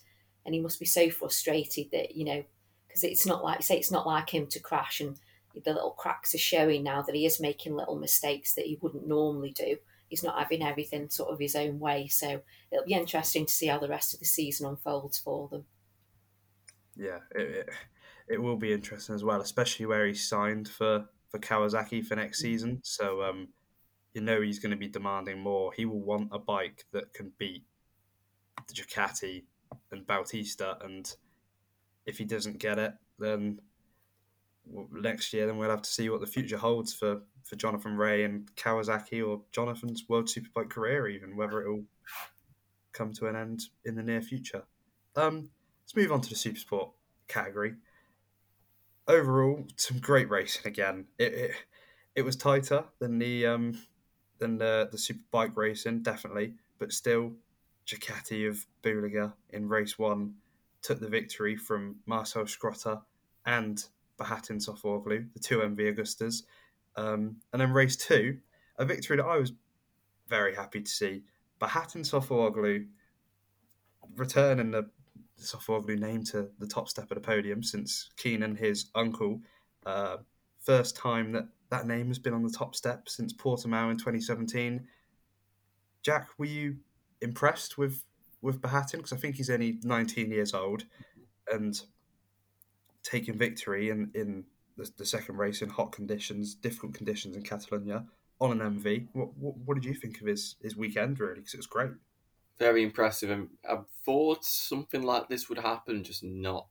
[0.46, 2.44] and he must be so frustrated that you know
[2.88, 5.18] because it's not like say it's not like him to crash and
[5.63, 9.08] the little cracks are showing now that he is making little mistakes that he wouldn't
[9.08, 9.78] normally do.
[10.10, 12.41] He's not having everything sort of his own way, so
[12.72, 15.65] it'll be interesting to see how the rest of the season unfolds for them.
[16.96, 17.70] Yeah, it, it,
[18.28, 22.39] it will be interesting as well, especially where he signed for for Kawasaki for next
[22.39, 22.80] season.
[22.84, 23.50] So um,
[24.13, 25.74] you know he's going to be demanding more.
[25.74, 27.63] He will want a bike that can beat
[28.67, 29.43] the Ducati
[29.91, 31.13] and Bautista, and
[32.06, 33.60] if he doesn't get it, then
[34.91, 38.24] next year, then we'll have to see what the future holds for, for Jonathan Rea
[38.24, 41.84] and Kawasaki or Jonathan's World Superbike career, even whether it will
[42.93, 44.63] come to an end in the near future.
[45.15, 45.50] Um,
[45.84, 46.91] let's move on to the Supersport
[47.28, 47.76] category.
[49.08, 51.06] Overall, some great racing again.
[51.18, 51.52] It it,
[52.15, 53.82] it was tighter than the um,
[54.39, 57.34] than the the Superbike racing, definitely, but still,
[57.86, 60.36] Ducati of Bulega in race one
[60.82, 63.02] took the victory from Marcel Schrotter
[63.46, 63.84] and
[64.20, 66.44] Bahattin Sofuoglu, the two MV Agustas.
[66.96, 68.38] Um, and then race two,
[68.78, 69.54] a victory that I was
[70.28, 71.24] very happy to see.
[71.60, 72.86] Bahattin Sofuoglu
[74.15, 74.89] returning the
[75.39, 79.41] Sofuoglu name to the top step of the podium since Keenan, his uncle,
[79.86, 80.17] uh,
[80.62, 84.88] first time that that name has been on the top step since Portimao in 2017.
[86.04, 86.78] Jack, were you
[87.21, 88.04] impressed with
[88.41, 88.98] with Bahattin?
[88.98, 90.86] Because I think he's only 19 years old,
[91.52, 91.82] and
[93.04, 94.43] taking victory in, in
[94.78, 98.04] the, the, second race in hot conditions, difficult conditions in Catalonia
[98.41, 99.08] on an MV.
[99.13, 101.36] What, what, what did you think of his, his weekend, really?
[101.36, 101.91] Because it was great.
[102.58, 103.30] Very impressive.
[103.30, 106.68] And I thought something like this would happen, just not.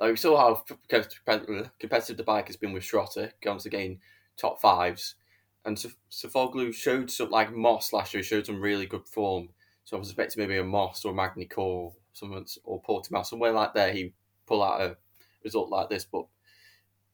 [0.00, 4.00] Like we saw how competitive the bike has been with Schrotter, going to gain
[4.36, 5.16] top fives.
[5.64, 5.76] And
[6.10, 9.48] Sofuoglu showed some, like Most last year, showed some really good form.
[9.84, 13.74] So I was expecting maybe a Most or Magny-Cours or, someone, or Portimao, somewhere like
[13.74, 14.12] there, he
[14.46, 14.96] pull out a
[15.42, 16.04] result like this.
[16.04, 16.26] But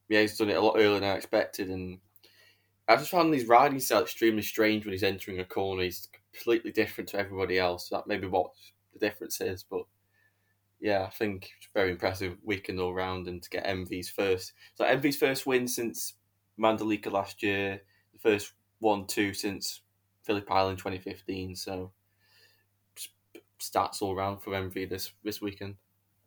[0.09, 1.99] yeah, he's done it a lot earlier than I expected, and
[2.87, 5.83] I just found his riding style extremely strange when he's entering a corner.
[5.83, 7.89] He's completely different to everybody else.
[7.89, 8.51] That may be what
[8.93, 9.85] the difference is, but
[10.81, 14.85] yeah, I think it's very impressive weekend all round, and to get MV's first, so
[14.85, 16.15] MV's first win since
[16.59, 17.81] Mandalika last year,
[18.13, 19.81] the first one two since
[20.23, 21.57] Phillip Island 2015.
[21.57, 21.93] So
[23.61, 25.77] stats all round for MV this this weekend.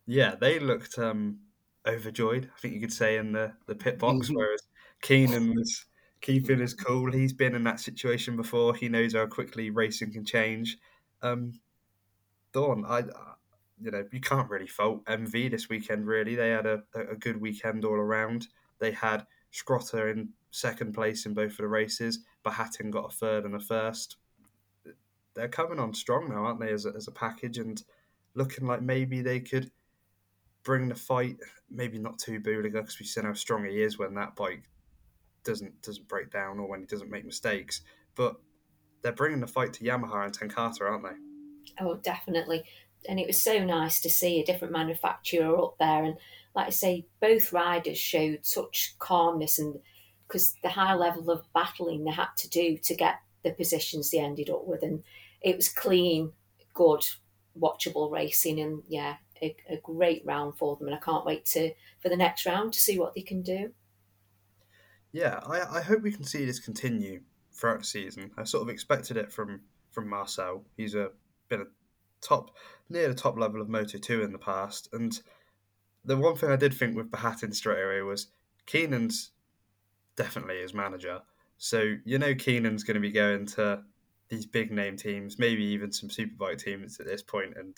[0.05, 1.39] Yeah, they looked um,
[1.85, 2.49] overjoyed.
[2.55, 4.63] I think you could say in the the pit box, whereas
[5.01, 5.85] Keenan was
[6.21, 7.11] keeping his cool.
[7.11, 8.75] He's been in that situation before.
[8.75, 10.77] He knows how quickly racing can change.
[11.21, 11.59] Um,
[12.53, 13.03] Dawn, I,
[13.79, 16.07] you know, you can't really fault MV this weekend.
[16.07, 18.47] Really, they had a, a good weekend all around.
[18.79, 22.19] They had Schrotter in second place in both of the races.
[22.45, 24.17] Bahattin got a third and a first.
[25.35, 27.81] They're coming on strong now, aren't they, as a, as a package, and
[28.33, 29.71] looking like maybe they could
[30.63, 31.37] bring the fight,
[31.69, 34.63] maybe not too Bulega because we've seen how strong he is when that bike
[35.43, 37.81] doesn't doesn't break down or when he doesn't make mistakes.
[38.15, 38.35] But
[39.01, 41.75] they're bringing the fight to Yamaha and Ten Kate, aren't they?
[41.79, 42.63] Oh, definitely.
[43.07, 46.03] And it was so nice to see a different manufacturer up there.
[46.03, 46.15] And
[46.55, 49.79] like I say, both riders showed such calmness and
[50.27, 54.19] because the high level of battling they had to do to get the positions they
[54.19, 54.83] ended up with.
[54.83, 55.03] And
[55.41, 56.33] it was clean,
[56.73, 57.05] good,
[57.57, 58.59] watchable racing.
[58.59, 61.71] And yeah, a, a great round for them, and I can't wait to
[62.01, 63.71] for the next round to see what they can do.
[65.11, 67.21] Yeah, I, I hope we can see this continue
[67.53, 68.31] throughout the season.
[68.37, 70.63] I sort of expected it from from Marcel.
[70.75, 71.09] He's a
[71.49, 71.65] been a
[72.21, 72.51] top
[72.89, 75.19] near the top level of Moto two in the past, and
[76.05, 78.27] the one thing I did think with Bahattin straight away was
[78.65, 79.31] Keenan's
[80.15, 81.21] definitely his manager.
[81.57, 83.83] So you know Keenan's going to be going to
[84.29, 87.77] these big name teams, maybe even some superbike teams at this point, and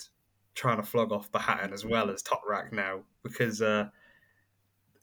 [0.54, 3.88] trying to flog off Bahattin as well as Toprak now because uh,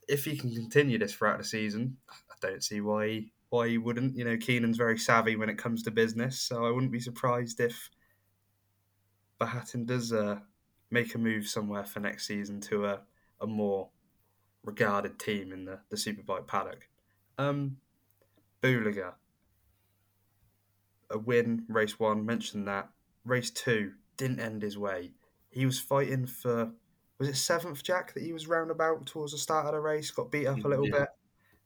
[0.08, 3.78] if he can continue this throughout the season, I don't see why he, why he
[3.78, 4.16] wouldn't.
[4.16, 7.60] You know, Keenan's very savvy when it comes to business, so I wouldn't be surprised
[7.60, 7.90] if
[9.40, 10.40] Bahattin does uh,
[10.90, 13.02] make a move somewhere for next season to a,
[13.42, 13.90] a more
[14.64, 16.88] regarded team in the, the Superbike paddock.
[17.38, 17.78] Um,
[21.10, 22.90] a win, race one, mentioned that.
[23.24, 25.12] Race two didn't end his way
[25.50, 26.72] he was fighting for
[27.20, 30.32] was it seventh Jack that he was roundabout towards the start of the race, got
[30.32, 31.00] beat up a little yeah.
[31.00, 31.10] bit,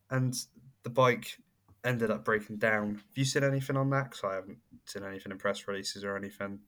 [0.09, 0.35] and
[0.83, 1.37] the bike
[1.83, 2.95] ended up breaking down.
[2.95, 4.11] Have you seen anything on that?
[4.11, 6.59] Because I haven't seen anything in press releases or anything.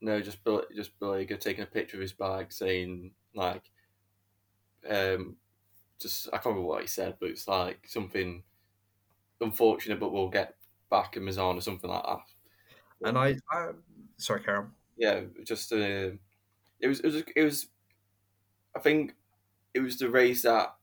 [0.00, 0.38] No, just
[0.74, 3.62] just like taking a picture of his bike, saying like,
[4.88, 5.36] um,
[6.00, 8.42] just I can't remember what he said, but it's like something
[9.40, 10.54] unfortunate, but we'll get
[10.90, 13.08] back in Misano or something like that.
[13.08, 13.70] And I, I
[14.16, 14.70] sorry, Karen.
[14.96, 16.10] Yeah, just uh,
[16.80, 17.66] it was it was it was.
[18.76, 19.14] I think
[19.74, 20.74] it was the race that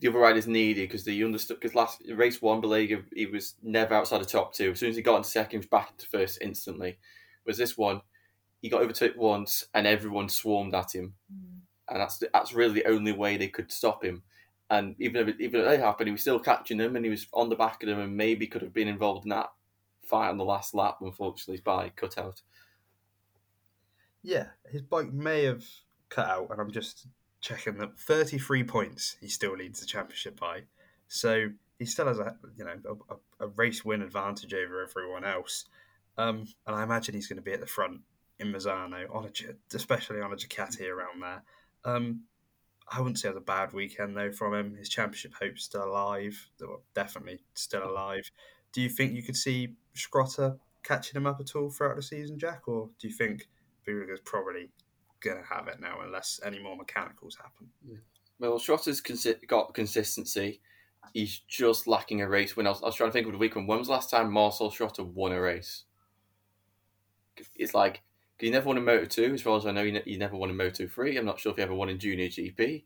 [0.00, 3.94] the other riders needed because they understood because last race one, Bulega he was never
[3.94, 4.72] outside the top two.
[4.72, 6.98] As soon as he got into second, he was back into first instantly.
[7.46, 8.00] Was this one,
[8.60, 11.60] he got overtook once and everyone swarmed at him, mm.
[11.88, 14.22] and that's that's really the only way they could stop him.
[14.70, 17.10] And even if it, even if it happened, he was still catching them, and he
[17.10, 19.52] was on the back of them, and maybe could have been involved in that
[20.02, 20.98] fight on the last lap.
[21.02, 22.40] Unfortunately, his bike cut out.
[24.22, 25.64] Yeah, his bike may have
[26.14, 27.06] cut out, and I'm just
[27.40, 30.62] checking that 33 points he still leads the championship by.
[31.08, 31.48] So
[31.78, 35.66] he still has a you know a, a race win advantage over everyone else.
[36.16, 38.00] Um, and I imagine he's going to be at the front
[38.38, 41.42] in Misano on a especially on a Ducati around there.
[41.84, 42.22] Um,
[42.90, 44.76] I wouldn't say it was a bad weekend though from him.
[44.76, 46.50] His championship hopes still alive.
[46.94, 48.30] definitely still alive.
[48.72, 52.38] Do you think you could see Schrotter catching him up at all throughout the season,
[52.38, 53.48] Jack, or do you think
[53.86, 54.68] Bulega's probably
[55.24, 57.68] going to have it now unless any more mechanicals happen?
[57.88, 57.96] Yeah.
[58.38, 60.60] Well, Schrotter's consi- got consistency.
[61.12, 62.66] He's just lacking a race win.
[62.66, 63.68] I was, I was trying to think of the weekend.
[63.68, 65.84] When was the last time Marcel Schrotter won a race?
[67.56, 68.02] It's like
[68.38, 69.84] he never won a Moto 2, as far as I know.
[69.84, 71.16] He, ne- he never won a Moto 3.
[71.16, 72.82] I'm not sure if he ever won in Junior GP.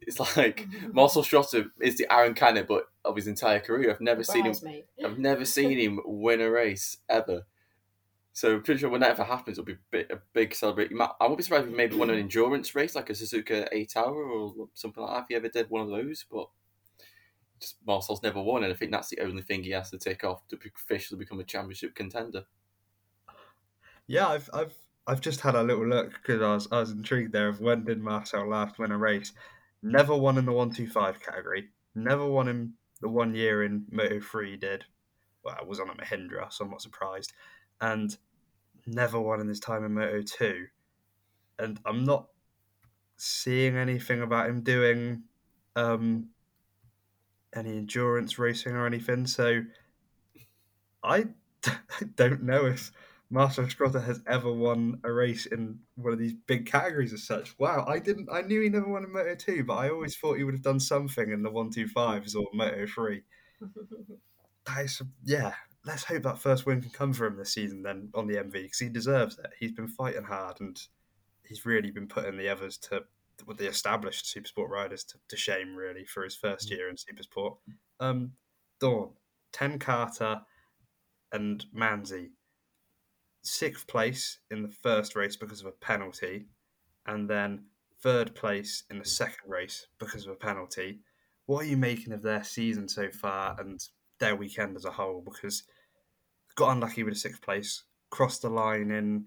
[0.00, 3.90] It's like Marcel Schrotter is the Aaron Canet, but of his entire career.
[3.90, 4.74] I've never Surprise, seen him.
[4.74, 4.86] Mate.
[5.04, 7.46] I've never seen him win a race ever.
[8.40, 10.98] So I'm pretty sure when that ever happens, it'll be a, bit, a big celebration.
[10.98, 13.92] I won't be surprised if he maybe won an endurance race like a Suzuka Eight
[13.98, 15.22] Hour or something like that.
[15.24, 16.48] If he ever did one of those, but
[17.60, 20.24] just Marcel's never won, and I think that's the only thing he has to take
[20.24, 22.44] off to officially become a championship contender.
[24.06, 24.74] Yeah, I've I've
[25.06, 27.84] I've just had a little look because I was I was intrigued there of when
[27.84, 29.34] did Marcel last win a race.
[29.82, 31.68] Never won in the one two five category.
[31.94, 32.72] Never won in
[33.02, 34.56] the one year in Moto three.
[34.56, 34.86] Did
[35.44, 37.34] well, I was on a Mahindra, so I'm not surprised.
[37.82, 38.16] And
[38.90, 40.66] never won in his time in Moto two.
[41.58, 42.26] And I'm not
[43.16, 45.24] seeing anything about him doing
[45.76, 46.28] um,
[47.54, 49.26] any endurance racing or anything.
[49.26, 49.62] So
[51.02, 51.26] I
[52.16, 52.92] don't know if
[53.30, 57.56] Marcel Schrotter has ever won a race in one of these big categories as such.
[57.58, 58.28] Wow, I didn't.
[58.32, 60.62] I knew he never won in Moto two, but I always thought he would have
[60.62, 63.22] done something in the one two fives or Moto three.
[64.66, 65.54] that is, yeah.
[65.84, 68.52] Let's hope that first win can come for him this season then on the MV
[68.52, 69.50] because he deserves it.
[69.58, 70.78] He's been fighting hard and
[71.46, 73.04] he's really been putting the others to
[73.46, 76.72] with the established Supersport riders to, to shame really for his first mm.
[76.72, 77.56] year in Supersport.
[77.98, 78.32] Um,
[78.80, 79.10] Dawn,
[79.52, 80.38] Ten Kate,
[81.32, 82.30] and Manzi
[83.42, 86.46] sixth place in the first race because of a penalty,
[87.06, 87.64] and then
[88.02, 91.00] third place in the second race because of a penalty.
[91.46, 93.80] What are you making of their season so far and
[94.20, 95.22] their weekend as a whole?
[95.24, 95.64] Because
[96.54, 99.24] got unlucky with a sixth place, crossed the line in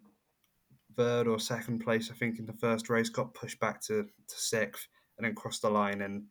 [0.95, 4.35] third or second place, I think, in the first race, got pushed back to, to
[4.35, 4.87] sixth,
[5.17, 6.25] and then crossed the line in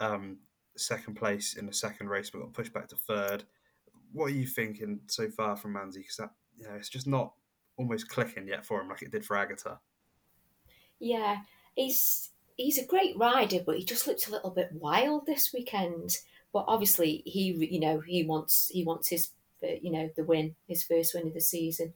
[0.00, 0.38] um,
[0.76, 3.44] second place in the second race, but got pushed back to third.
[4.12, 5.96] What are you thinking so far from Manzi?
[5.96, 7.32] Because that you know, it's just not
[7.76, 9.78] almost clicking yet for him like it did for Aegerter.
[11.00, 11.38] Yeah,
[11.74, 16.18] he's he's a great rider, but he just looked a little bit wild this weekend.
[16.54, 19.30] But obviously, he you know he wants he wants his
[19.60, 21.92] you know the win, his first win of the season.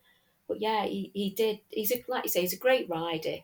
[0.48, 1.61] But yeah, he, he did.
[1.68, 3.36] He's a, like you say, he's a great rider,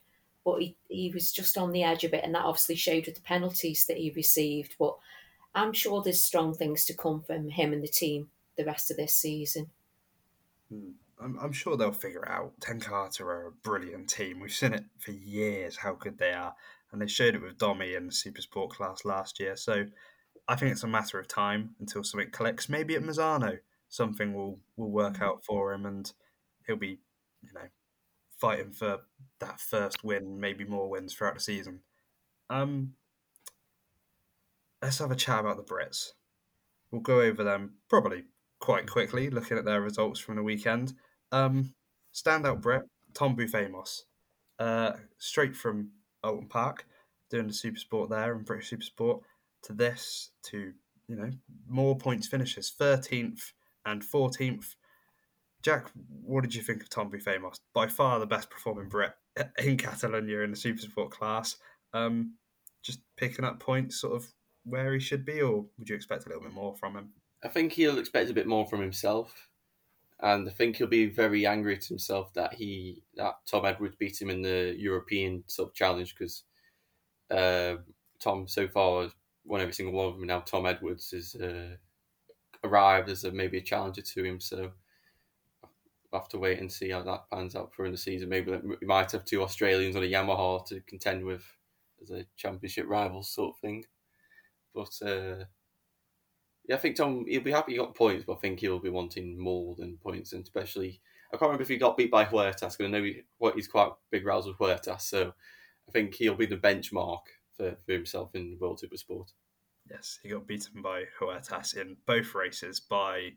[0.45, 3.15] but he, he was just on the edge of it, and that obviously showed with
[3.15, 4.75] the penalties that he received.
[4.77, 4.97] But
[5.55, 8.97] I'm sure there's strong things to come from him and the team the rest of
[8.97, 9.71] this season.
[10.69, 10.91] Hmm.
[11.21, 12.53] I'm, I'm sure they'll figure it out.
[12.61, 14.41] Ten Kate are a brilliant team.
[14.41, 16.55] We've seen it for years how good they are,
[16.91, 19.55] and they showed it with Domi in the Super Sport class last year.
[19.55, 19.87] So
[20.47, 22.69] I think it's a matter of time until something clicks.
[22.69, 26.13] Maybe at Misano, something will will work out for him, and
[26.67, 27.01] he'll be,
[27.43, 27.69] you know,
[28.39, 29.01] fighting for
[29.41, 31.81] that first win, maybe more wins throughout the season.
[32.51, 32.95] Um,
[34.83, 36.11] let's have a chat about the Brits.
[36.91, 38.25] We'll go over them probably
[38.61, 40.95] quite quickly, looking at their results from the weekend.
[41.33, 41.75] Um,
[42.15, 42.83] standout Brit,
[43.15, 44.05] Tom Booth-Amos,
[44.59, 45.91] uh, straight from
[46.25, 46.87] Oulton Park,
[47.31, 49.23] doing the Super Sport there and British Super Sport,
[49.65, 50.73] to this, to
[51.09, 51.31] you know
[51.69, 53.53] more points finishes, thirteenth
[53.85, 54.75] and fourteenth.
[55.63, 55.91] Jack,
[56.23, 57.59] what did you think of Tom Booth-Amos?
[57.73, 59.13] By far the best performing Brit
[59.59, 61.57] in Catalonia in the Super Sport class.
[61.95, 62.35] Um,
[62.83, 64.27] just picking up points, sort of
[64.65, 67.13] where he should be, or would you expect a little bit more from him?
[67.43, 69.49] I think he'll expect a bit more from himself
[70.21, 74.21] and I think he'll be very angry at himself that he that Tom Edwards beat
[74.21, 76.45] him in the European sort of challenge because
[77.31, 77.77] uh,
[78.21, 79.11] Tom so far
[79.45, 80.27] won every single one of them.
[80.27, 81.77] Now Tom Edwards has uh,
[82.63, 84.41] arrived as a, maybe a challenger to him.
[84.41, 84.73] So
[86.11, 88.29] we'll have to wait and see how that pans out for in the season.
[88.29, 91.45] Maybe we might have two Australians on a Yamaha to contend with
[92.03, 93.85] as a championship rivals sort of thing.
[94.75, 95.45] But uh,
[96.67, 98.91] yeah, I think Tom he'll be happy he got points, but I think he'll be
[98.91, 101.01] wanting more than points, and especially
[101.33, 103.23] I can't remember if he got beat by Huertas I know he,
[103.55, 105.33] he's quite big rows with Huertas, so
[105.89, 107.21] I think he'll be the benchmark
[107.57, 109.31] for, for himself in World Super Sport.
[109.91, 113.33] Yes, he got beaten by Huertas in both races by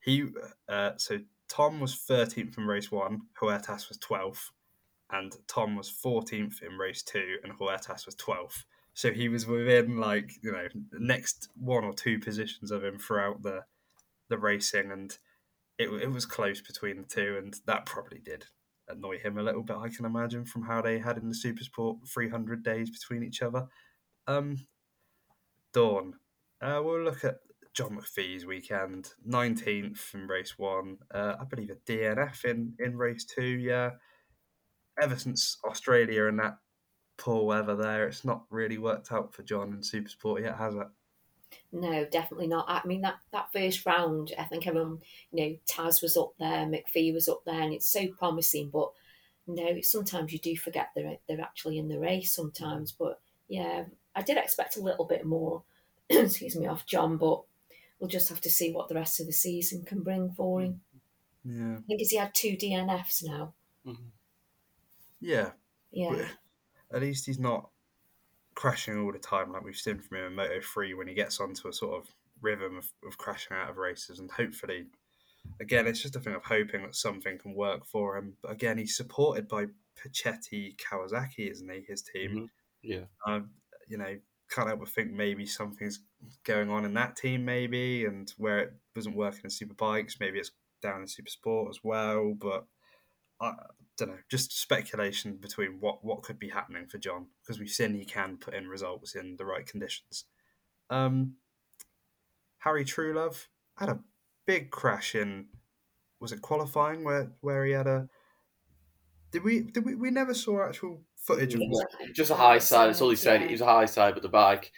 [0.00, 0.26] he.
[0.68, 1.18] Uh, so
[1.48, 4.50] Tom was thirteenth in race one, Huertas was twelfth,
[5.10, 8.64] and Tom was fourteenth in race two, and Huertas was twelfth.
[8.94, 13.42] So he was within like you know next one or two positions of him throughout
[13.42, 13.64] the
[14.28, 15.16] the racing, and
[15.78, 18.46] it it was close between the two, and that probably did
[18.92, 19.76] annoy him a little bit.
[19.76, 23.66] I can imagine from how they had in the Supersport 300 days between each other.
[24.26, 24.56] Um,
[25.72, 26.14] Dawn,
[26.60, 27.36] uh, we'll look at
[27.72, 30.98] John McPhee's weekend, 19th in race one.
[31.12, 33.42] Uh, I believe a DNF in, in race two.
[33.42, 33.90] Yeah.
[35.00, 36.58] Ever since Australia and that
[37.16, 40.86] poor weather there, it's not really worked out for John in Supersport yet, has it?
[41.72, 42.66] No, definitely not.
[42.68, 45.00] I mean that that first round, I think everyone,
[45.32, 48.70] you know, Taz was up there, McPhee was up there, and it's so promising.
[48.70, 48.90] But
[49.46, 52.92] no, sometimes you do forget they're they're actually in the race sometimes.
[52.92, 53.84] But yeah,
[54.14, 55.62] I did expect a little bit more.
[56.10, 57.42] excuse me, off John, but
[57.98, 60.80] we'll just have to see what the rest of the season can bring for him.
[61.44, 63.54] Yeah, I think he had two DNFs now.
[63.86, 64.08] Mm-hmm.
[65.20, 65.50] Yeah,
[65.92, 66.26] Yeah,
[66.92, 67.70] at least he's not
[68.60, 71.40] crashing all the time like we've seen from him in Moto 3 when he gets
[71.40, 74.18] onto a sort of rhythm of, of crashing out of races.
[74.18, 74.84] And hopefully,
[75.60, 78.36] again, it's just a thing of hoping that something can work for him.
[78.42, 81.80] But again, he's supported by Puccetti Kawasaki, isn't he?
[81.88, 82.30] His team.
[82.36, 82.50] Mhm.
[82.82, 83.04] Yeah.
[83.26, 83.54] Um,
[83.88, 86.00] you know, can't help but think maybe something's
[86.44, 90.38] going on in that team, maybe, and where it wasn't working in super bikes, maybe
[90.38, 90.50] it's
[90.82, 92.34] down in super sport as well.
[92.34, 92.66] But
[93.40, 93.54] I
[94.00, 97.94] don't know, just speculation between what what could be happening for John because we've seen
[97.94, 100.24] he can put in results in the right conditions.
[100.88, 101.34] Um,
[102.58, 103.46] Harry Truelove
[103.78, 104.00] had a
[104.46, 105.46] big crash in
[106.20, 108.08] was it qualifying where where he had a
[109.32, 112.88] did we did we we never saw actual footage of what Just a high side.
[112.88, 113.40] That's all he said.
[113.40, 113.46] Yeah.
[113.46, 114.72] He was a high side, but the bike,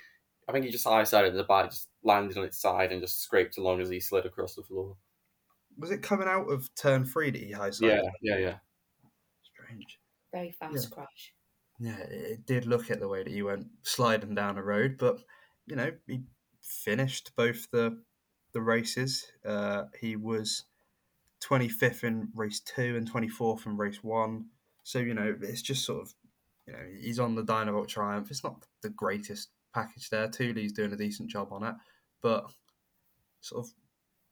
[0.48, 1.34] I think he just high sided.
[1.34, 4.54] The bike just landed on its side and just scraped along as he slid across
[4.54, 4.96] the floor.
[5.78, 8.02] was it coming out of turn three that he high sided?
[8.22, 8.54] Yeah, yeah, yeah.
[9.72, 9.98] Strange.
[10.32, 11.32] very fast crash.
[11.80, 15.20] Yeah, it did look at the way that he went sliding down the road, but
[15.66, 16.22] you know he
[16.62, 17.98] finished both the
[18.52, 19.26] the races.
[19.44, 20.64] Uh, he was
[21.40, 24.46] twenty fifth in race two and twenty fourth in race one.
[24.84, 26.14] So you know it's just sort of
[26.66, 28.30] you know he's on the Dynavolt Triumph.
[28.30, 30.28] It's not the greatest package there.
[30.28, 31.74] Tuuli's doing a decent job on it,
[32.22, 32.52] but
[33.40, 33.72] sort of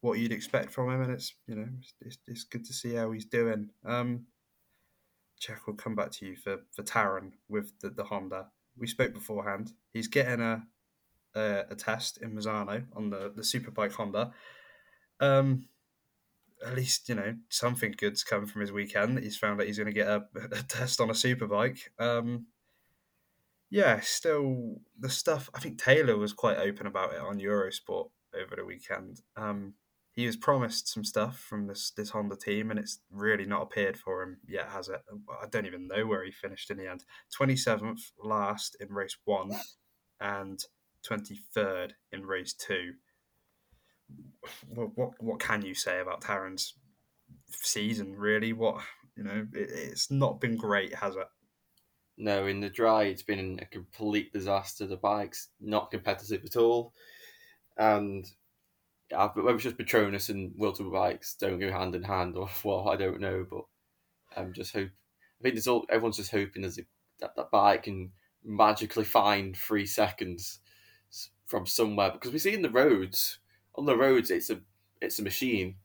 [0.03, 2.95] what you'd expect from him, and it's you know it's, it's, it's good to see
[2.95, 3.71] how he's doing.
[3.85, 4.27] Um,
[5.41, 8.49] Jack will come back to you for for Tarran with the, the Honda.
[8.77, 9.73] We spoke beforehand.
[9.93, 10.67] He's getting a
[11.35, 14.33] a, a test in Misano on the the Superbike Honda.
[15.19, 15.67] Um,
[16.65, 19.19] at least you know something good's come from his weekend.
[19.19, 21.81] He's found that he's going to get a, a test on a Superbike.
[21.99, 22.47] Um,
[23.71, 25.49] yeah, still the stuff.
[25.55, 29.23] I think Taylor was quite open about it on Eurosport over the weekend.
[29.37, 29.75] Um,
[30.21, 33.97] he was promised some stuff from this this Honda team, and it's really not appeared
[33.97, 35.01] for him yet, has it?
[35.43, 37.05] I don't even know where he finished in the end.
[37.35, 39.53] Twenty seventh last in race one,
[40.21, 40.63] and
[41.03, 42.93] twenty third in race two.
[44.75, 46.75] What, what can you say about Tarran's
[47.51, 48.15] season?
[48.15, 48.83] Really, what
[49.17, 51.29] you know, it, it's not been great, has it?
[52.19, 54.87] No, in the dry, it's been a complete disaster.
[54.87, 56.93] The bike's not competitive at all.
[57.79, 58.27] And
[59.11, 62.49] yeah, whether it's just Petronas and World Tour bikes don't go hand in hand or
[62.63, 63.47] what, I don't know.
[63.49, 63.65] But
[64.37, 64.91] I'm just hope.
[65.41, 66.83] I think there's all everyone's just hoping there's a,
[67.21, 68.13] that that bike can
[68.45, 70.61] magically find three seconds
[71.47, 73.41] from somewhere because we see in the roads
[73.75, 74.61] on the roads it's a
[75.01, 75.77] it's a machine.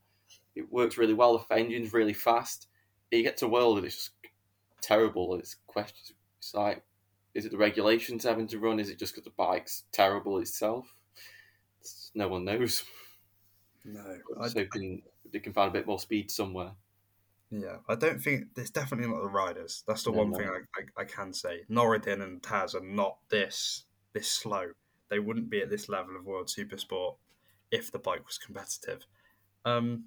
[0.55, 1.45] It works really well.
[1.49, 2.67] The engine's really fast.
[3.11, 4.11] You get to world and it's just
[4.81, 5.35] terrible.
[5.35, 6.13] It's questions.
[6.39, 6.83] It's like,
[7.33, 8.79] is it the regulations having to run?
[8.79, 10.93] Is it just because the bike's terrible itself?
[11.81, 12.83] It's, no one knows.
[13.85, 14.01] No,
[14.37, 16.71] I'm just hoping they can find a bit more speed somewhere.
[17.51, 19.83] Yeah, I don't think it's definitely not the riders.
[19.87, 20.37] That's the No, one no.
[20.37, 21.61] thing I, I, I can say.
[21.69, 24.71] Norrodin and Taz are not this this slow.
[25.09, 27.17] They wouldn't be at this level of World Supersport
[27.71, 29.05] if the bike was competitive.
[29.65, 30.05] Um,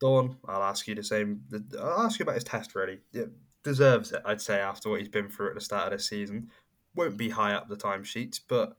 [0.00, 1.42] Dawn, I'll ask you the same.
[1.80, 2.74] I'll ask you about his test.
[2.74, 3.30] Really, it
[3.62, 4.22] deserves it.
[4.26, 6.50] I'd say after what he's been through at the start of this season,
[6.94, 8.76] won't be high up the timesheets, but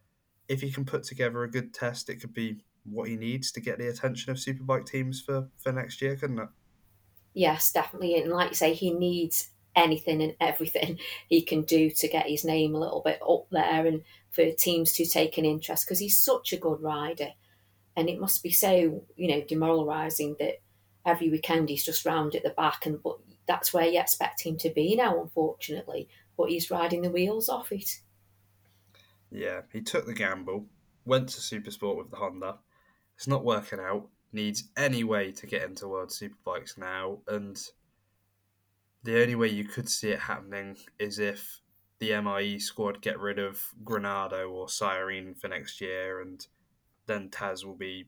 [0.48, 2.62] if he can put together a good test, it could be
[2.92, 6.40] what he needs to get the attention of superbike teams for for next year, couldn't
[6.40, 6.50] it?
[7.34, 8.22] Yes, definitely.
[8.22, 12.44] And like you say, he needs anything and everything he can do to get his
[12.44, 16.20] name a little bit up there and for teams to take an interest because he's
[16.20, 17.30] such a good rider.
[17.96, 20.62] And it must be so, you know, demoralising that
[21.06, 23.18] every weekend he's just round at the back and but
[23.48, 26.08] that's where you expect him to be now, unfortunately.
[26.38, 28.00] But he's riding the wheels off it.
[29.32, 30.68] Yeah, he took the gamble,
[31.06, 32.60] went to Supersport with the Honda.
[33.20, 34.08] It's not working out.
[34.32, 37.62] Needs any way to get into World Superbikes now, and
[39.04, 41.60] the only way you could see it happening is if
[42.00, 46.48] the MIE squad get rid of Granado or Syahrin for next year, and
[47.08, 48.08] then Taz will be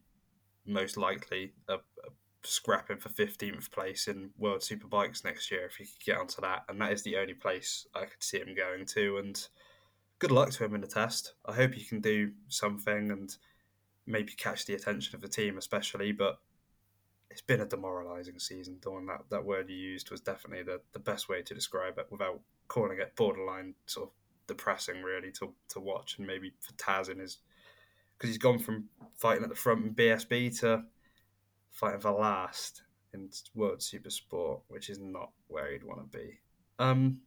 [0.66, 2.10] most likely a, a
[2.44, 6.64] scrapping for 15th place in World Superbikes next year if he could get onto that.
[6.70, 9.18] And that is the only place I could see him going to.
[9.18, 9.46] And
[10.20, 11.34] good luck to him in the test.
[11.46, 13.36] I hope he can do something and
[14.12, 16.12] maybe catch the attention of the team, especially.
[16.12, 16.40] But
[17.30, 18.78] it's been a demoralising season.
[18.82, 22.08] Dawn, that, that word you used was definitely the, the best way to describe it
[22.10, 24.14] without calling it borderline sort of
[24.48, 26.18] depressing, really, to, to watch.
[26.18, 27.38] And maybe for Taz in his.
[28.18, 28.86] Because he's gone from
[29.16, 30.84] fighting at the front in BSB to
[31.72, 32.84] fighting for last
[33.14, 36.40] in World Super Sport, which is not where he'd want to be.
[36.80, 37.22] Um,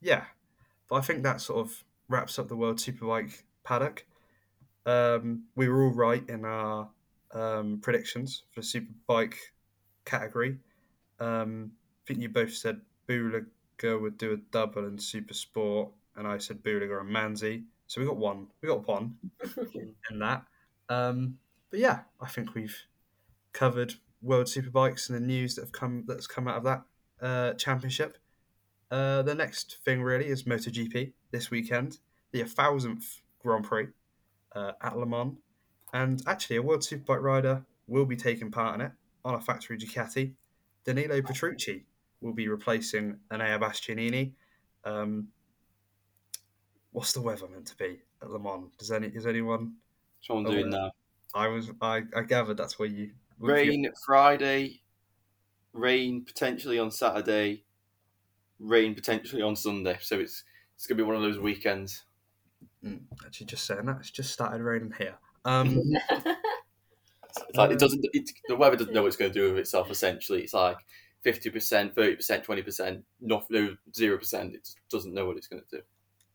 [0.00, 0.24] yeah,
[0.88, 4.06] but I think that sort of wraps up the World Superbike paddock.
[4.86, 6.88] Um, we were all right in our
[7.32, 9.34] um, predictions for the Superbike
[10.04, 10.58] category.
[11.20, 11.72] Um,
[12.04, 16.38] I think you both said Bulega would do a double in Super Sport, and I
[16.38, 17.64] said Bulega and Manzi.
[17.86, 18.48] So we got one.
[18.60, 19.16] We got one
[20.10, 20.44] in that.
[20.88, 21.38] Um,
[21.70, 22.76] but yeah, I think we've
[23.52, 26.82] covered World Superbikes and the news that have come that's come out of that
[27.20, 28.18] uh, championship.
[28.90, 31.98] Uh, the next thing really is MotoGP this weekend,
[32.32, 33.88] the thousandth Grand Prix
[34.54, 35.36] uh, at Le Mans,
[35.92, 38.92] and actually a World Superbike rider will be taking part in it
[39.24, 40.32] on a factory Ducati.
[40.84, 41.84] Danilo Petrucci
[42.20, 44.32] will be replacing Enea Bastianini.
[44.84, 45.28] Um,
[46.92, 48.70] what's the weather meant to be at Le Mans?
[48.78, 49.74] Does any is anyone?
[50.26, 50.92] What's doing now?
[51.34, 54.82] I was I, I gathered that's where you rain Friday,
[55.72, 57.64] rain potentially on Saturday,
[58.58, 59.98] rain potentially on Sunday.
[60.00, 60.44] So it's
[60.74, 62.04] it's gonna be one of those weekends.
[62.84, 65.14] Mm, actually, just saying that it's just started raining here.
[65.44, 65.80] Um,
[66.10, 68.04] it's like it doesn't.
[68.12, 69.90] It, the weather doesn't know what it's going to do with itself.
[69.90, 70.78] Essentially, it's like
[71.22, 73.42] fifty percent, thirty percent, twenty percent, no
[73.94, 74.54] zero percent.
[74.54, 75.82] It doesn't know what it's going to do.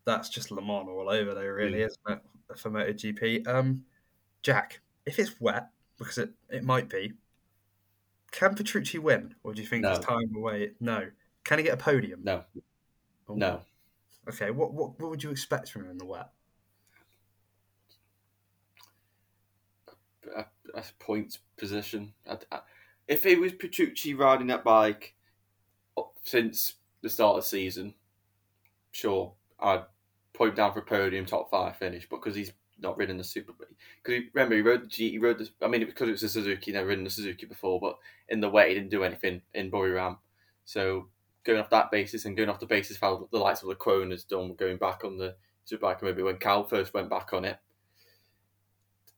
[0.06, 1.42] That's just Le Mans all over, though.
[1.42, 1.88] Really, mm.
[1.88, 3.46] isn't it for MotoGP?
[3.46, 3.84] Um,
[4.42, 5.68] Jack, if it's wet,
[5.98, 7.12] because it, it might be,
[8.32, 9.92] can Petrucci win, or do you think no.
[9.92, 10.72] it's time away?
[10.80, 11.08] No.
[11.44, 12.22] Can he get a podium?
[12.24, 12.44] No.
[13.28, 13.36] Oh.
[13.36, 13.62] No.
[14.30, 14.52] Okay.
[14.52, 16.30] What, what what would you expect from him in the wet?
[20.36, 22.14] A, a point position.
[22.30, 22.60] I, I,
[23.08, 25.16] if it was Petrucci riding that bike
[26.24, 27.94] since the start of the season,
[28.92, 29.84] sure, I'd
[30.34, 32.08] point down for a podium, top five finish.
[32.10, 33.54] But because he's not ridden the Super.
[34.04, 35.12] Because remember, he rode the G.
[35.12, 35.50] He rode the.
[35.62, 37.98] I mean, because it was a Suzuki, never ridden the Suzuki before, but
[38.30, 40.18] in the wet, he didn't do anything in Buriram.
[40.66, 41.08] So
[41.44, 44.12] going off that basis and going off the basis of how the likes of Lecuona
[44.12, 45.36] has done, going back on the
[45.70, 47.58] Superbike, maybe when Cal first went back on it,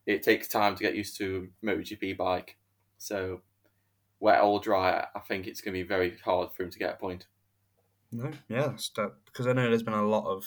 [0.10, 2.58] it takes time to get used to MotoGP bike.
[2.98, 3.42] So
[4.20, 6.96] wet or dry, I think it's going to be very hard for him to get
[6.96, 7.28] a point.
[8.12, 8.74] No, yeah,
[9.26, 10.46] because I know there's been a lot of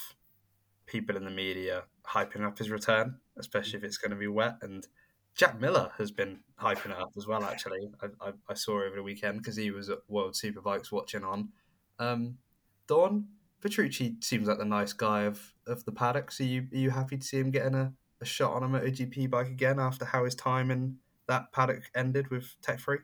[0.86, 4.56] people in the media hyping up his return, especially if it's going to be wet.
[4.62, 4.84] And
[5.36, 7.44] Jack Miller has been hyping it up as well.
[7.44, 11.22] Actually, I, I, I saw over the weekend because he was at World Superbikes watching
[11.22, 11.50] on.
[12.00, 12.38] Um,
[12.88, 13.28] Dawn
[13.60, 16.32] Petrucci seems like the nice guy of, of the paddock.
[16.32, 17.92] So you are you happy to see him getting a,
[18.22, 20.96] a shot on a MotoGP bike again after how his time in
[21.28, 22.98] that paddock ended with Tech3?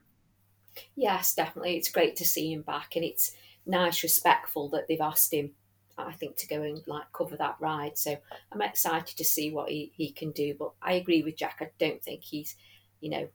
[0.97, 1.77] Yes, definitely.
[1.77, 3.33] It's great to see him back, and it's
[3.67, 5.51] nice, respectful that they've asked him
[5.99, 7.99] I think, to go and like cover that ride.
[7.99, 8.17] So
[8.53, 10.55] I'm excited to see what he, he can do.
[10.59, 11.59] But I agree with Jack.
[11.61, 12.57] I don't think he's,
[13.01, 13.29] you know,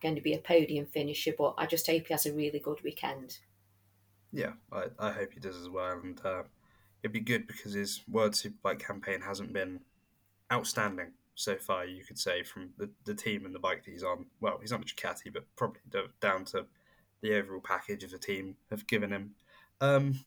[0.00, 2.82] going to be a podium finisher, but I just hope he has a really good
[2.82, 3.38] weekend.
[4.32, 5.98] Yeah, I, I hope he does as well.
[6.02, 6.42] And uh,
[7.02, 9.80] it'd be good because his World Superbike campaign hasn't been
[10.52, 14.02] outstanding so far, you could say, from the, the team and the bike that he's
[14.02, 14.26] on.
[14.40, 15.80] Well, he's not a Ducati, but probably
[16.20, 16.66] down to
[17.20, 19.34] the overall package of the team have given him.
[19.80, 20.24] Um,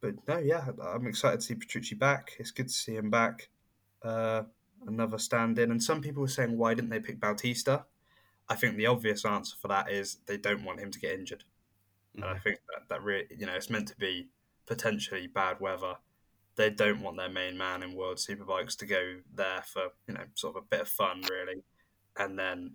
[0.00, 2.32] but no, yeah, I'm excited to see Petrucci back.
[2.38, 3.48] It's good to see him back.
[4.02, 4.42] Uh,
[4.86, 5.70] another stand in.
[5.70, 7.84] And some people were saying, why didn't they pick Bautista?
[8.48, 11.44] I think the obvious answer for that is they don't want him to get injured.
[12.16, 12.22] Mm-hmm.
[12.22, 12.42] And I mm-hmm.
[12.42, 14.28] think that, that really, you know, it's meant to be
[14.66, 15.94] potentially bad weather.
[16.56, 20.24] They don't want their main man in World Superbikes to go there for you know
[20.34, 21.62] sort of a bit of fun really,
[22.18, 22.74] and then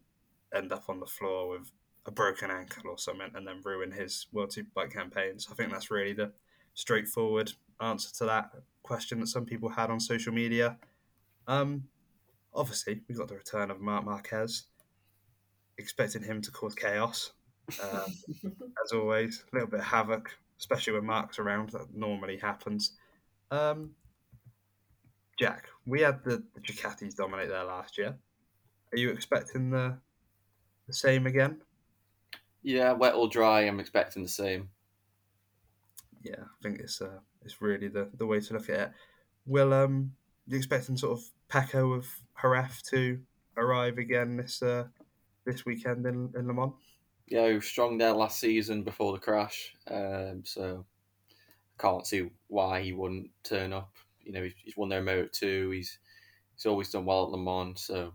[0.55, 1.71] end up on the floor with
[2.05, 5.39] a broken ankle or something, and then ruin his World Superbike campaign.
[5.39, 6.32] So I think that's really the
[6.73, 7.51] straightforward
[7.82, 8.51] answer to that
[8.84, 10.78] question that some people had on social media.
[11.47, 11.84] Um,
[12.53, 14.65] obviously, we got the return of Marc Marquez,
[15.78, 17.32] expecting him to cause chaos.
[17.84, 18.13] Um,
[18.84, 21.69] as always, a little bit of havoc, especially when Marc's around.
[21.69, 22.93] That normally happens.
[23.52, 23.91] Um,
[25.39, 28.18] Jack, we had the, the Ducatis dominate there last year.
[28.91, 29.98] Are you expecting the
[30.88, 31.62] the same again?
[32.64, 34.70] Yeah, wet or dry, I'm expecting the same.
[36.24, 38.91] Yeah, I think it's uh, it's really the, the way to look at it.
[39.45, 40.14] Will um
[40.48, 42.08] you expecting sort of Pecco of
[42.41, 43.20] Jerez to
[43.58, 44.86] arrive again this uh,
[45.45, 46.74] this weekend in, in Le Mans?
[47.28, 50.86] Yeah, he was strong there last season before the crash, um, so
[51.78, 53.93] can't see why he wouldn't turn up.
[54.23, 55.69] You know, he's, he's won their Moto two.
[55.71, 55.99] He's
[56.55, 58.13] he's always done well at Le Mans, so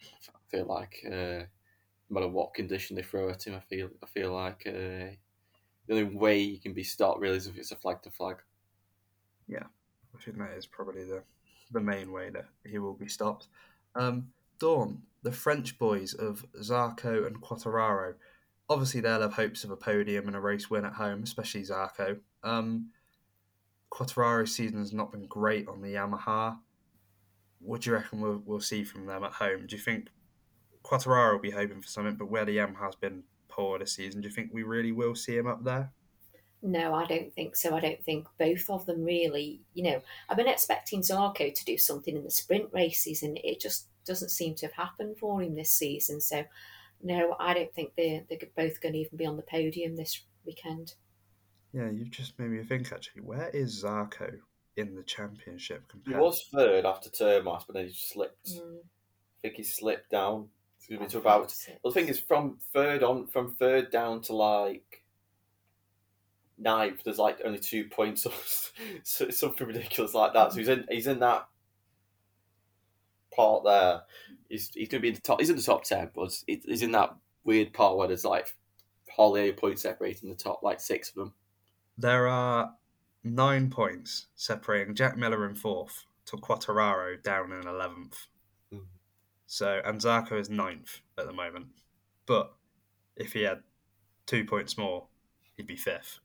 [0.00, 1.46] I feel like uh, no
[2.10, 5.14] matter what condition they throw at him, I feel I feel like uh,
[5.86, 8.36] the only way he can be stopped really is if it's a flag to flag.
[9.48, 9.64] Yeah,
[10.14, 11.22] I think that is probably the
[11.72, 13.48] the main way that he will be stopped.
[13.94, 14.28] Um,
[14.58, 18.14] Dawn, the French boys of Zarco and Quartararo,
[18.68, 22.18] obviously they'll have hopes of a podium and a race win at home, especially Zarco.
[22.42, 22.90] Um,
[23.90, 26.58] Quartararo's season has not been great on the Yamaha.
[27.60, 29.66] What do you reckon we'll, we'll see from them at home?
[29.66, 30.08] Do you think
[30.82, 34.28] Quartararo will be hoping for something, but where the Yamaha's been poor this season, do
[34.28, 35.92] you think we really will see him up there?
[36.62, 37.76] No, I don't think so.
[37.76, 39.60] I don't think both of them really.
[39.74, 43.60] You know, I've been expecting Zarco to do something in the sprint races, and it
[43.60, 46.20] just doesn't seem to have happened for him this season.
[46.20, 46.44] So,
[47.02, 50.22] no, I don't think they're, they're both going to even be on the podium this
[50.46, 50.94] weekend.
[51.72, 54.38] Yeah, you've just made me think actually, where is Zarco
[54.76, 56.16] in the championship compared?
[56.16, 58.50] He was third after Termas, but then he slipped.
[58.50, 58.78] Mm.
[58.78, 60.48] I think he slipped down.
[60.76, 61.54] It's going to be to about.
[61.82, 65.02] Well, the thing is, from third on, from third down to like
[66.58, 68.32] ninth, there's like only two points or
[69.32, 70.52] something ridiculous like that.
[70.52, 71.46] So he's in he's in that
[73.34, 74.02] part there.
[74.48, 75.40] He's he's going to be in the top.
[75.40, 77.14] He's in the top ten, but he's in that
[77.44, 78.54] weird part where there's like
[79.10, 81.34] hardly any points separating the top, like six of them.
[81.98, 82.72] There are
[83.24, 88.26] nine points separating Jack Miller in fourth to Quartararo down in eleventh.
[88.72, 88.86] Mm.
[89.46, 91.66] So and Zarco is ninth at the moment,
[92.26, 92.52] but
[93.16, 93.60] if he had
[94.26, 95.06] two points more,
[95.56, 96.18] he'd be fifth.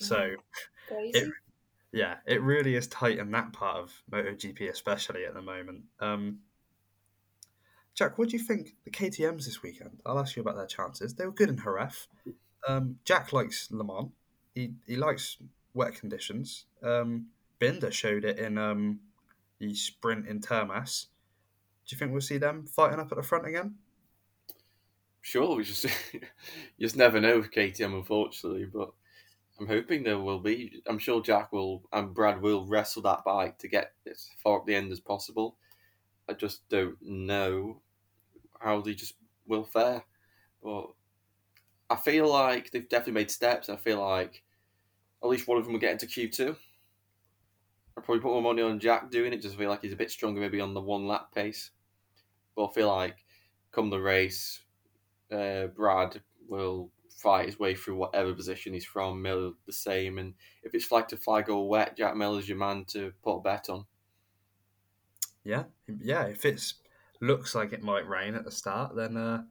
[0.00, 0.30] So,
[0.90, 1.30] it,
[1.94, 5.84] yeah, it really is tight in that part of MotoGP, especially at the moment.
[6.00, 6.40] Um,
[7.94, 10.00] Jack, what do you think the KTM's this weekend?
[10.04, 11.14] I'll ask you about their chances.
[11.14, 12.08] They were good in Jerez.
[12.66, 14.10] Um, Jack likes Le Mans.
[14.56, 15.38] He he likes
[15.72, 16.66] wet conditions.
[16.82, 17.26] Um,
[17.60, 18.98] Binder showed it in um,
[19.60, 21.06] the sprint in Termas.
[21.86, 23.76] Do you think we'll see them fighting up at the front again?
[25.20, 26.20] Sure, we just you
[26.80, 28.64] just never know with KTM, unfortunately.
[28.64, 28.90] But
[29.58, 30.82] I'm hoping there will be.
[30.86, 34.66] I'm sure Jack will and Brad will wrestle that bike to get as far up
[34.66, 35.56] the end as possible.
[36.28, 37.80] I just don't know
[38.58, 39.14] how they just
[39.46, 40.04] will fare.
[40.62, 40.86] But
[41.88, 43.68] I feel like they've definitely made steps.
[43.68, 44.42] I feel like
[45.22, 46.56] at least one of them will get into Q2.
[47.96, 50.10] I'd probably put more money on Jack doing it, just feel like he's a bit
[50.10, 51.70] stronger maybe on the one lap pace.
[52.56, 53.16] But I feel like
[53.70, 54.62] come the race,
[55.30, 59.22] uh, Brad will fight his way through whatever position he's from.
[59.22, 62.84] Miller the same, and if it's flag to flag or wet, Jack Miller's your man
[62.88, 63.84] to put a bet on.
[65.44, 65.64] Yeah,
[66.00, 66.24] yeah.
[66.24, 66.62] If it
[67.20, 69.42] looks like it might rain at the start, then uh,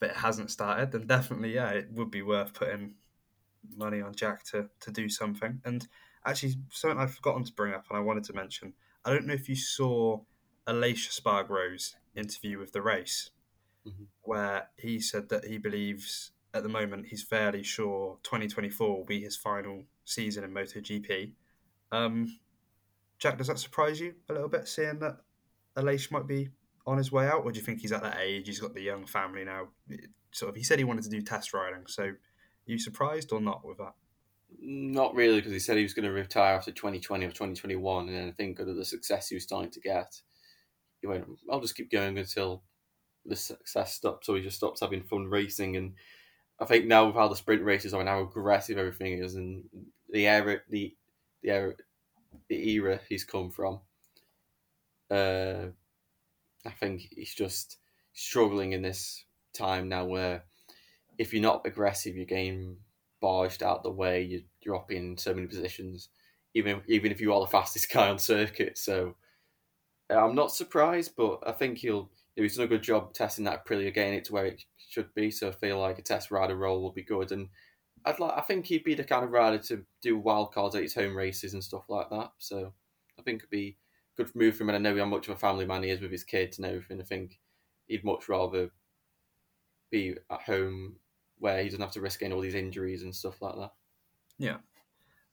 [0.00, 2.94] if it hasn't started, then definitely, yeah, it would be worth putting
[3.76, 5.60] money on Jack to to do something.
[5.64, 5.86] And
[6.26, 8.74] actually, something I've forgotten to bring up, and I wanted to mention.
[9.04, 10.20] I don't know if you saw
[10.66, 13.30] Aleix Espargaro's interview with the race,
[13.86, 14.04] mm-hmm.
[14.22, 19.20] where he said that he believes at the moment, he's fairly sure 2024 will be
[19.20, 21.32] his final season in MotoGP.
[21.90, 22.38] Um,
[23.18, 25.18] Jack, does that surprise you a little bit, seeing that
[25.76, 26.50] Aleix might be
[26.86, 28.46] on his way out, or do you think he's at that age?
[28.46, 29.68] He's got the young family now.
[30.32, 31.84] Sort of, he said he wanted to do test riding.
[31.86, 32.18] So, are
[32.66, 33.94] you surprised or not with that?
[34.60, 38.28] Not really, because he said he was going to retire after 2020 or 2021, and
[38.28, 40.20] I think of the success he was starting to get,
[41.00, 42.62] he went, "I'll just keep going until
[43.24, 45.94] the success stops." So he just stops having fun racing and
[46.62, 49.64] I think now with how the sprint races are and how aggressive everything is, and
[50.08, 50.94] the era, the
[51.42, 51.74] the era,
[52.48, 53.80] the era he's come from,
[55.10, 55.66] uh,
[56.64, 57.78] I think he's just
[58.12, 60.44] struggling in this time now where
[61.18, 62.76] if you're not aggressive, you're getting
[63.20, 66.10] barged out the way, you're dropping so many positions.
[66.54, 68.78] even even if you are the fastest guy on circuit.
[68.78, 69.16] So
[70.10, 73.92] I'm not surprised, but I think he'll he's done a good job testing that Aprilia,
[73.92, 75.30] getting it to where it should be.
[75.30, 77.48] So I feel like a test rider role will be good, and
[78.04, 80.94] I'd like I think he'd be the kind of rider to do wildcards at his
[80.94, 82.30] home races and stuff like that.
[82.38, 82.72] So
[83.18, 83.76] I think it'd be
[84.16, 84.70] good move for him.
[84.70, 86.66] And I know how much of a family man he is with his kids and
[86.66, 87.00] everything.
[87.00, 87.38] I think
[87.86, 88.70] he'd much rather
[89.90, 90.96] be at home
[91.38, 93.72] where he doesn't have to risk getting all these injuries and stuff like that.
[94.38, 94.58] Yeah.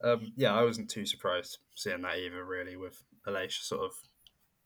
[0.04, 3.92] Um, yeah, I wasn't too surprised seeing that either, really, with Aleix sort of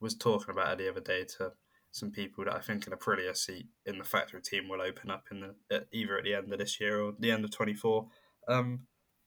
[0.00, 1.52] was talking about it the other day to
[1.94, 5.12] some people that I think in an Aprilia seat in the factory team will open
[5.12, 7.52] up in the at either at the end of this year or the end of
[7.52, 8.08] 24.
[8.48, 8.80] Um,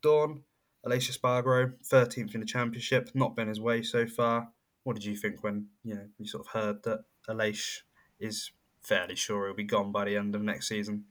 [0.04, 0.44] Dawn,
[0.86, 4.50] Aleix Espargaro, 13th in the championship, not been his way so far.
[4.84, 7.84] What did you think when you know you sort of heard that Aleix
[8.20, 8.52] is
[8.82, 11.06] fairly sure he'll be gone by the end of next season?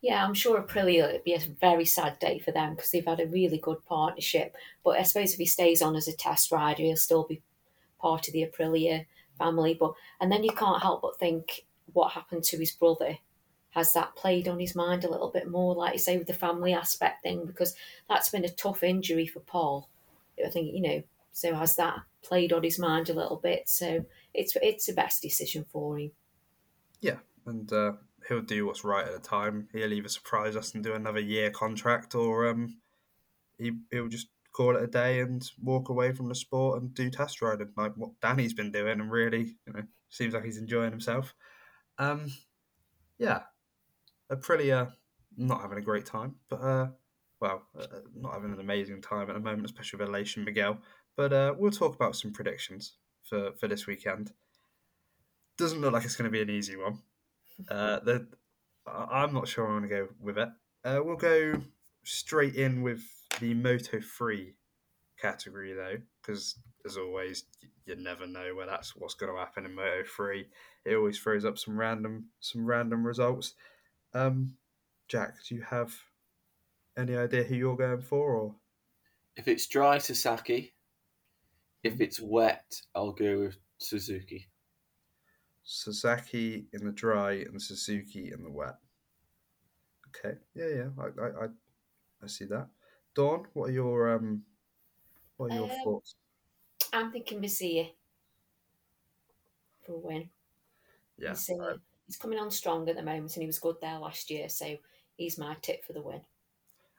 [0.00, 3.20] Yeah, I'm sure Aprilia it'd be a very sad day for them because they've had
[3.20, 4.56] a really good partnership.
[4.82, 7.40] But I suppose if he stays on as a test rider, he'll still be
[8.00, 9.06] part of the Aprilia
[9.42, 9.76] family.
[9.78, 13.18] But and then you can't help but think what happened to his brother.
[13.70, 16.34] Has that played on his mind a little bit more, like you say, with the
[16.34, 17.46] family aspect thing?
[17.46, 17.74] Because
[18.06, 19.88] that's been a tough injury for Pol.
[20.44, 21.02] I think you know.
[21.32, 23.68] So has that played on his mind a little bit?
[23.68, 26.10] So it's it's the best decision for him.
[27.00, 27.92] Yeah, and uh,
[28.28, 29.68] he'll do what's right at the time.
[29.72, 32.76] He'll either surprise us and do another year contract, or um,
[33.58, 37.10] he he'll just call it a day and walk away from the sport and do
[37.10, 40.90] test riding like what Dani's been doing, and really, you know, seems like he's enjoying
[40.90, 41.34] himself.
[41.98, 42.32] Um,
[43.18, 43.40] yeah,
[44.30, 44.92] Aprilia
[45.36, 46.88] not having a great time, but uh,
[47.40, 50.78] well, uh, not having an amazing time at the moment, especially with and Miguel.
[51.16, 54.32] But uh, we'll talk about some predictions for for this weekend.
[55.58, 56.98] Doesn't look like it's going to be an easy one.
[57.68, 58.26] Uh, the,
[58.86, 60.48] I'm not sure I'm going to go with it.
[60.84, 61.54] Uh, we'll go
[62.04, 63.04] straight in with
[63.40, 64.54] the Moto 3
[65.20, 67.44] category, though, because as always,
[67.86, 70.46] you never know where that's what's going to happen in Moto 3.
[70.84, 73.54] It always throws up some random some random results.
[74.14, 74.56] Um,
[75.08, 75.94] Jack, do you have
[76.96, 78.54] any idea who you're going for, or
[79.36, 80.74] if it's dry, Sasaki.
[81.82, 84.48] If it's wet, I'll go with Suzuki.
[85.64, 88.76] Sasaki in the dry and Suzuki in the wet?
[90.08, 91.48] Okay, yeah, yeah, I, I, I,
[92.22, 92.68] I see that.
[93.14, 94.44] Dawn, what are your um,
[95.36, 96.14] what are your Um, thoughts?
[96.92, 97.92] I'm thinking Masia
[99.84, 100.30] for a win.
[101.18, 103.98] Yeah, He's, uh, he's coming on strong at the moment, and he was good there
[103.98, 104.76] last year, so
[105.16, 106.22] he's my tip for the win.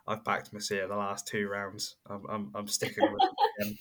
[0.07, 1.95] I've backed Masia the last two rounds.
[2.09, 3.23] I'm, I'm, I'm sticking with
[3.59, 3.77] him.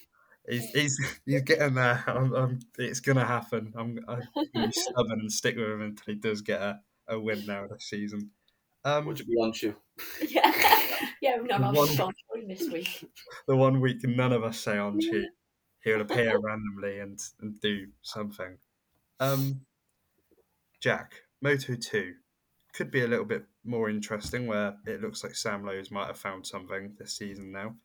[0.48, 2.02] He's, he's, he's getting there.
[2.08, 3.72] I'm, I'm, it's gonna happen.
[3.76, 4.22] I'm, I'm
[4.54, 7.66] gonna be stubborn and stick with him until he does get a, a win now
[7.66, 8.30] this season.
[8.84, 9.76] Um, Would you be on you?
[10.28, 10.81] yeah,
[11.22, 12.12] yeah, no, I'm One- strong
[12.46, 13.08] this week.
[13.46, 15.28] the one week none of us say on cheat,
[15.84, 18.58] he'll appear randomly and, and do something.
[19.20, 19.60] Um,
[20.80, 22.12] Jack, Moto 2
[22.74, 26.18] could be a little bit more interesting where it looks like Sam Lowes might have
[26.18, 27.76] found something this season now.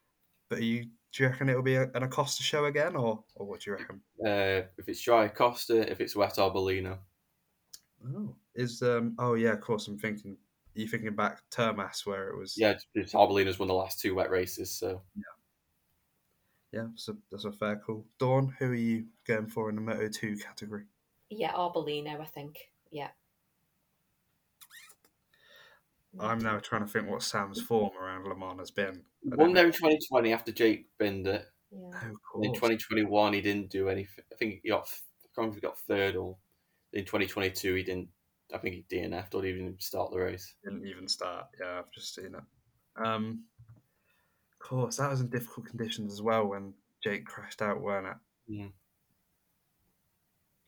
[0.49, 3.45] But are you, do you reckon it'll be a, an Acosta show again, or, or
[3.45, 4.01] what do you reckon?
[4.19, 6.97] Uh, if it's dry, Acosta, If it's wet, Arbolino.
[8.03, 9.87] Oh, is um oh yeah, of course.
[9.87, 10.37] I'm thinking.
[10.77, 12.55] Are you thinking back Termas where it was?
[12.55, 15.23] Yeah, just Arbolino's won the last two wet races, so yeah.
[16.71, 18.05] Yeah, So that's a fair call.
[18.19, 20.83] Dawn, who are you going for in the Moto Two category?
[21.29, 22.69] Yeah, Arbolino, I think.
[22.91, 23.09] Yeah.
[26.19, 29.03] I'm now trying to think what Sam's form around Le Mans has been.
[29.25, 31.45] I don't won there in 2020 after Jake binned it.
[31.71, 32.11] Yeah.
[32.35, 34.23] Oh, of in 2021, he didn't do anything.
[34.31, 36.37] I think he got, I can't remember if he got third or
[36.93, 38.09] in 2022 he didn't.
[38.53, 40.55] I think he DNF'd or didn't even start the race.
[40.63, 41.47] Didn't even start.
[41.59, 43.03] Yeah, I've just seen it.
[43.03, 43.43] Um,
[44.53, 46.73] of course, that was in difficult conditions as well when
[47.03, 48.17] Jake crashed out, weren't it?
[48.47, 48.67] Yeah.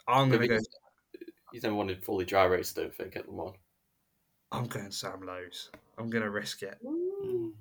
[0.07, 0.57] I'm gonna go.
[1.51, 3.57] he's never a fully dry race, I don't think, at Le Mans.
[4.51, 5.69] I'm going Sam Lowes.
[5.97, 6.77] I'm gonna risk it.
[6.83, 7.53] Ooh.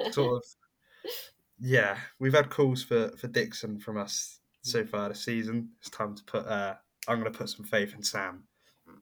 [0.10, 0.44] Sort of.
[1.60, 5.70] Yeah, we've had calls for for Dixon from us so far this season.
[5.80, 6.46] It's time to put.
[6.46, 6.74] Uh,
[7.08, 8.44] I'm gonna put some faith in Sam.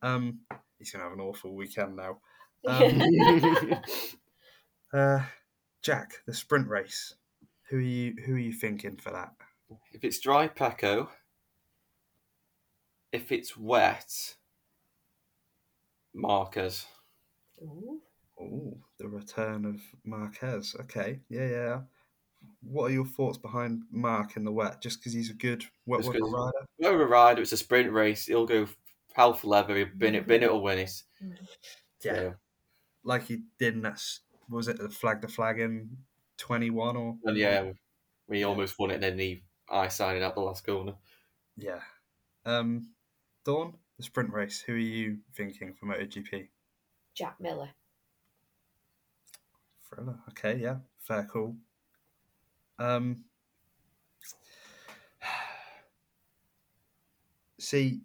[0.02, 0.40] Um,
[0.78, 2.18] he's gonna have an awful weekend now.
[2.66, 3.02] Um,
[4.92, 5.20] uh,
[5.82, 7.14] Jack, the sprint race.
[7.70, 8.14] Who are you?
[8.26, 9.32] Who are you thinking for that?
[9.92, 11.08] if it's dry, Pecco.
[13.12, 14.34] If it's wet,
[16.14, 16.86] Marquez.
[17.62, 18.00] Ooh.
[18.40, 20.74] Oh, the return of Marquez.
[20.80, 21.80] Okay, yeah, yeah.
[22.62, 24.80] What are your thoughts behind Marc in the wet?
[24.80, 26.66] Just because he's a good wet Just weather 'cause- rider?
[26.78, 28.26] Whoever rider, it's a sprint race.
[28.26, 28.66] He'll go
[29.14, 29.76] hell for leather.
[29.76, 31.02] He'll bin it, bin it will win it.
[32.02, 32.34] Yeah, So,
[33.04, 34.02] like he did in that.
[34.48, 35.98] Was it the flag the flag in
[36.36, 37.16] twenty one or?
[37.24, 37.72] and yeah,
[38.26, 40.94] We almost won it, and then he I signing out the last corner.
[41.56, 41.80] Yeah.
[42.44, 42.90] Um,
[43.44, 44.60] Dawn, the sprint race.
[44.62, 46.48] Who are you thinking for MotoGP?
[47.14, 47.70] Jack Miller.
[49.88, 50.18] Thriller.
[50.30, 51.56] Okay, yeah, fair call.
[52.78, 53.24] Um,
[57.58, 58.00] see,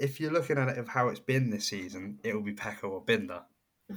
[0.00, 2.90] if you're looking at it of how it's been this season, it will be Pecco
[2.90, 3.42] or Binder.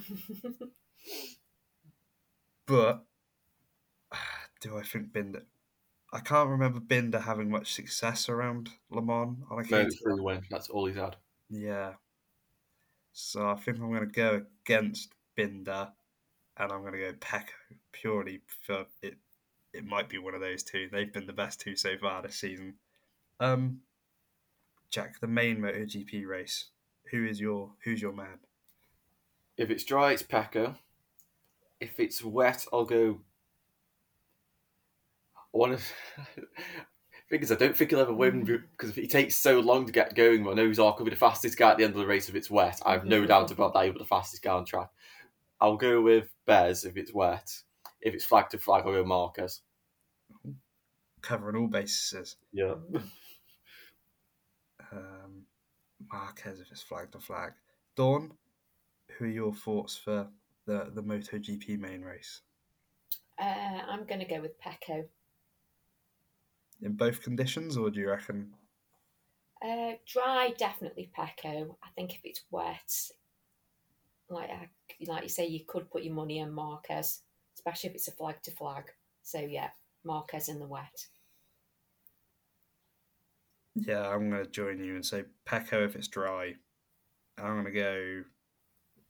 [2.66, 3.06] But
[4.62, 5.46] do I think Binder?
[6.12, 10.42] I can't remember Binder having much success around Le Mans on a No, through win.
[10.50, 11.16] That's all he's had.
[11.50, 11.94] Yeah.
[13.14, 15.92] So I think I'm going to go against Binder,
[16.58, 17.52] and I'm going to go Pecco
[17.92, 19.16] purely for it.
[19.74, 20.88] It might be one of those two.
[20.92, 22.76] They've been the best two so far this season.
[23.40, 23.82] Um,
[24.94, 26.66] Jack, the main MotoGP race.
[27.10, 28.38] Who is your Who's your man?
[29.58, 30.76] If it's dry, it's Pecco.
[31.80, 33.22] If it's wet, I'll go.
[35.36, 36.46] I want to.
[37.30, 38.56] Because I don't think he'll ever win hmm.
[38.72, 41.10] because if he takes so long to get going, I know he's all could be
[41.10, 42.80] the fastest guy at the end of the race if it's wet.
[42.86, 43.28] I have no hmm.
[43.28, 43.86] doubt about that.
[43.86, 44.90] He'll be the fastest guy on track.
[45.60, 47.50] I'll go with Bez if it's wet.
[48.02, 49.62] If it's flag to flag, I'll go Marquez.
[51.24, 52.36] Covering all bases.
[52.52, 52.76] Yeah.
[56.14, 57.54] Marquez if it's flag to flag.
[57.96, 58.32] Dawn,
[59.18, 60.28] who are your thoughts for
[60.66, 62.42] the the MotoGP main race
[63.40, 65.06] Uh, I'm going to go with Pecco.
[66.82, 68.54] in both conditions, or do you reckon?
[69.62, 71.76] Uh, dry, definitely Pecco.
[71.84, 73.12] I think if it's wet,
[74.30, 74.70] like I,
[75.08, 77.22] like you say, you could put your money on Marquez,
[77.56, 78.86] especially if it's a flag to flag.
[79.22, 79.70] So yeah,
[80.04, 81.08] Marquez in the wet.
[83.76, 86.54] Yeah, I'm going to join you and say Pecco if it's dry.
[87.38, 88.24] I'm going to go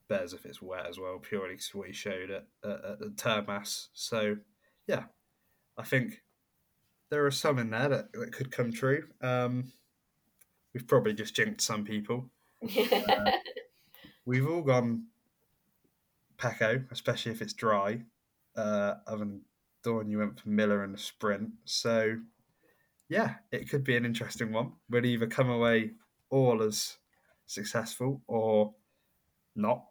[0.08, 3.14] Bez if it's wet as well, purely because what he showed at, at, at the
[3.16, 3.88] Termas.
[3.94, 4.38] So,
[4.88, 5.04] yeah,
[5.78, 6.22] I think
[7.10, 9.06] there are some in there that, that could come true.
[9.22, 9.72] Um,
[10.74, 12.30] we've probably just jinxed some people.
[14.26, 15.08] We've all gone
[16.38, 18.02] Pecco, especially if it's dry.
[18.56, 19.42] Uh, other than
[19.84, 21.50] Dawn, you went for Miller in the sprint.
[21.66, 22.18] So,
[23.14, 24.72] yeah, it could be an interesting one.
[24.90, 25.92] We'll either come away
[26.32, 26.98] all as
[27.46, 28.74] successful or
[29.56, 29.86] not.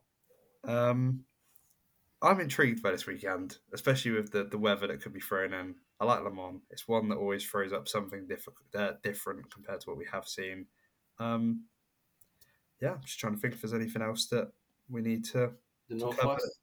[0.64, 1.24] Um,
[2.20, 5.76] I'm intrigued by this weekend, especially with the, the weather that could be thrown in.
[6.00, 6.62] I like Le Mans.
[6.70, 10.26] It's one that always throws up something difficult, uh, different compared to what we have
[10.26, 10.66] seen.
[11.20, 11.66] Um,
[12.80, 14.50] yeah, I'm just trying to think if there's anything else that
[14.90, 15.52] we need to,
[15.88, 16.00] The to.
[16.00, 16.58] Northwest.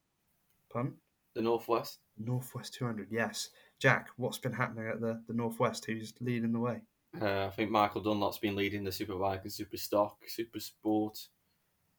[0.70, 0.94] Pun?
[1.36, 2.00] The Northwest.
[2.18, 3.50] Northwest 200, yes.
[3.80, 5.86] Jack, what's been happening at the, the Northwest?
[5.86, 6.82] Who's leading the way?
[7.20, 11.18] Uh, I think Michael Dunlop's been leading the Superbike and Super Stock, Super Sport.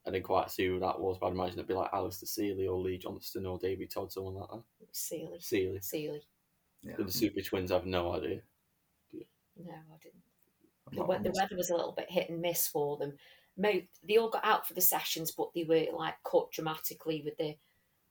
[0.06, 2.66] I didn't quite see who that was, but I'd imagine it'd be like Alastair Seeley
[2.66, 4.62] or Lee Johnston or David Todd, someone like that.
[4.92, 5.38] Sealy.
[5.40, 5.80] Seeley.
[5.80, 6.22] Sealy.
[6.82, 8.40] Yeah, With the Super Twins, I've no idea.
[9.62, 10.22] No, I didn't.
[10.92, 13.12] The, we- the weather was a little bit hit and miss for them.
[13.58, 17.36] Mo- they all got out for the sessions, but they were like cut dramatically with
[17.36, 17.56] the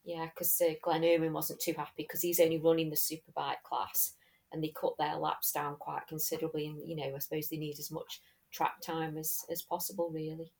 [0.03, 4.13] yeah, because uh, Glenn Irwin wasn't too happy because he's only running the superbike class,
[4.51, 6.67] and they cut their laps down quite considerably.
[6.67, 8.21] And you know, I suppose they need as much
[8.51, 10.51] track time as as possible, really.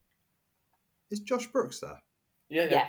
[1.12, 2.00] Is Josh Brookes there?
[2.50, 2.88] Yeah, Yeah,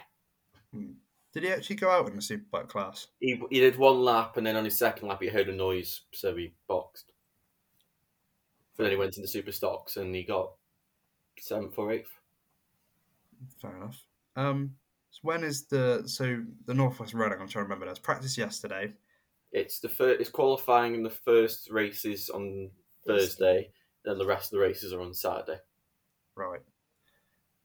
[1.32, 3.07] Did he actually go out in the Superbike class?
[3.20, 6.03] He, he did one lap, and then on his second lap, he heard a noise,
[6.12, 7.12] so he boxed.
[8.76, 10.53] But then he went into Super Stocks, and he got
[11.38, 12.11] seventh or eighth.
[13.61, 14.03] Fair enough.
[14.36, 14.74] Um,
[15.11, 17.40] so when is the so the Northwest running?
[17.40, 17.86] I'm trying to remember.
[17.86, 18.94] That's practice yesterday.
[19.52, 20.20] It's the first.
[20.20, 22.70] It's qualifying, and the first races on
[23.06, 23.70] Thursday.
[24.04, 25.58] Then the rest of the races are on Saturday.
[26.36, 26.61] Right.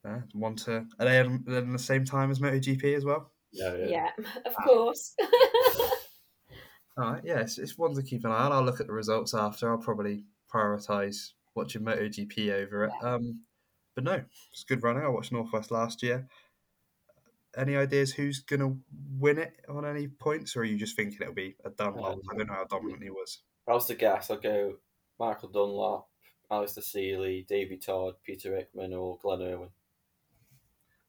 [0.03, 3.31] Yeah, one to are they at at the same time as MotoGP as well?
[3.51, 3.87] Yeah, yeah.
[3.87, 5.15] yeah, of course.
[6.97, 7.21] All right.
[7.25, 8.51] Yeah, it's, it's one to keep an eye on.
[8.51, 9.69] I'll look at the results after.
[9.69, 10.23] I'll probably
[10.53, 12.91] prioritise watching MotoGP over it.
[13.01, 13.41] Um,
[13.95, 14.21] but no,
[14.51, 15.03] it's good running.
[15.03, 16.27] I watched Northwest last year.
[17.57, 18.77] Any ideas who's going to
[19.17, 22.19] win it on any points, or are you just thinking it'll be a Dunlop?
[22.31, 23.39] I don't know how dominant he was.
[23.65, 24.75] If I was to guess, I'll go
[25.19, 26.07] Michael Dunlop,
[26.51, 29.69] Alastair Seeley, Davey Todd, Peter Hickman, or Glenn Irwin.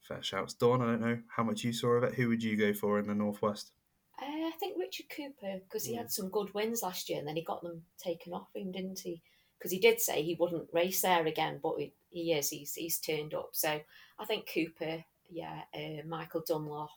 [0.07, 0.55] Fair shouts.
[0.55, 2.14] Dawn, I don't know how much you saw of it.
[2.14, 3.72] Who would you go for in the Northwest?
[4.20, 7.36] Uh, I think Richard Cooper because he had some good wins last year, and then
[7.36, 9.22] he got them taken off him, didn't he?
[9.59, 12.51] Because he did say he wouldn't race there again, but he, he is.
[12.51, 13.51] He's he's turned up.
[13.53, 13.80] So
[14.18, 16.91] I think Cooper, yeah, uh, Michael Dunlop,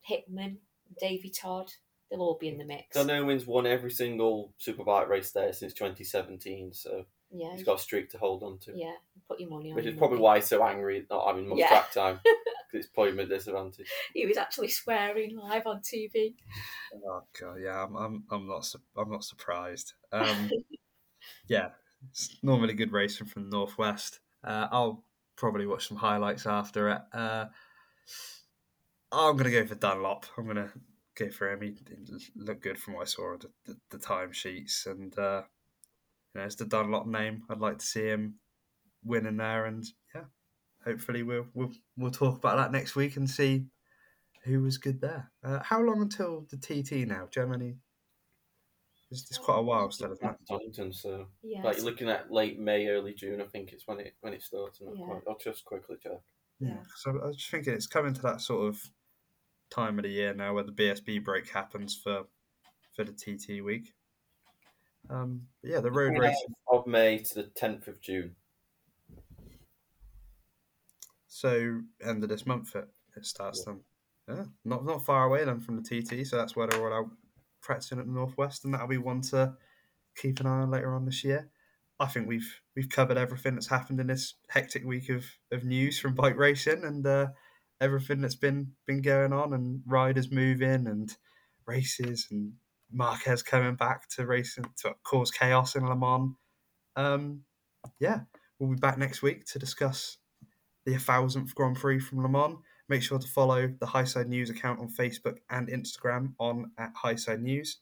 [0.00, 0.58] Hickman,
[1.00, 1.70] Davey Todd,
[2.10, 2.92] they'll all be in the mix.
[2.96, 7.82] Glenn Irwin's won every single Superbike race there since 2017, so Yeah, he's got a
[7.82, 8.72] streak to hold on to.
[8.76, 8.94] yeah.
[9.28, 9.76] Put your money on.
[9.76, 10.22] Which is probably maybe.
[10.24, 11.68] why he's so angry at not having much Yeah.
[11.68, 12.20] track time.
[12.70, 13.86] Because it's putting him at disadvantage.
[14.14, 16.32] He was actually swearing live on TV.
[17.06, 19.92] Oh god, yeah, I'm I'm, I'm not su- I'm not surprised.
[20.10, 20.50] Um,
[21.48, 21.68] yeah,
[22.10, 24.20] it's normally good racing from the northwest.
[24.42, 25.04] Uh, I'll
[25.42, 27.02] probably watch some highlights after it.
[27.12, 27.46] Uh,
[29.10, 30.24] I'm gonna go for Dunlop.
[30.38, 30.70] I'm gonna
[31.18, 31.62] go for him.
[31.62, 31.74] He
[32.36, 35.42] looked good from what I saw the, the, the time sheets, and uh,
[36.32, 37.42] you know, it's the Dunlop name.
[37.50, 38.36] I'd like to see him
[39.04, 39.84] win winning there, and
[40.14, 40.26] yeah,
[40.84, 43.66] hopefully we'll we'll we'll talk about that next week and see
[44.44, 45.32] who was good there.
[45.42, 47.26] Uh, how long until the TT now?
[47.32, 47.78] Germany.
[49.12, 50.36] It's, it's quite a while still, isn't it?
[50.48, 51.62] Donington, so Yeah.
[51.62, 53.42] like you're looking at late May, early June.
[53.42, 54.80] I think it's when it when it starts.
[54.80, 55.04] I'm not Yeah.
[55.04, 56.22] quite, I'll just quickly check.
[56.60, 56.82] Yeah.
[56.96, 58.80] So I was just thinking it's coming to that sort of
[59.68, 62.24] time of the year now where the BSB break happens for
[62.96, 63.92] for the TT week.
[65.10, 66.36] Um, yeah, the road race.
[66.68, 68.34] of May to the 10th of June.
[71.28, 73.80] So end of this month it, it starts then.
[74.26, 76.26] Yeah, not not far away then from the TT.
[76.26, 77.10] So that's where they're all out
[77.62, 79.54] practicing at the northwest, and that'll be one to
[80.16, 81.48] keep an eye on later on this year.
[82.00, 85.98] I think we've we've covered everything that's happened in this hectic week of, of news
[85.98, 87.28] from bike racing and uh,
[87.80, 91.16] everything that's been been going on and riders moving and
[91.66, 92.54] races and
[92.90, 96.34] Marquez coming back to racing to cause chaos in Le Mans.
[96.96, 97.42] Um,
[97.98, 98.20] yeah,
[98.58, 100.18] we'll be back next week to discuss
[100.84, 102.58] the 1000th Grand Prix from Le Mans.
[102.92, 107.40] Make sure to follow the Highside News account on Facebook and Instagram on at Highside
[107.40, 107.78] News.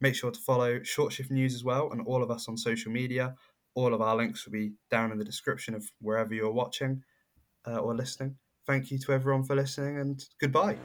[0.00, 2.92] Make sure to follow Short Shift News as well and all of us on social
[2.92, 3.34] media.
[3.74, 7.02] All of our links will be down in the description of wherever you're watching
[7.66, 8.36] uh, or listening.
[8.64, 10.78] Thank you to everyone for listening and goodbye.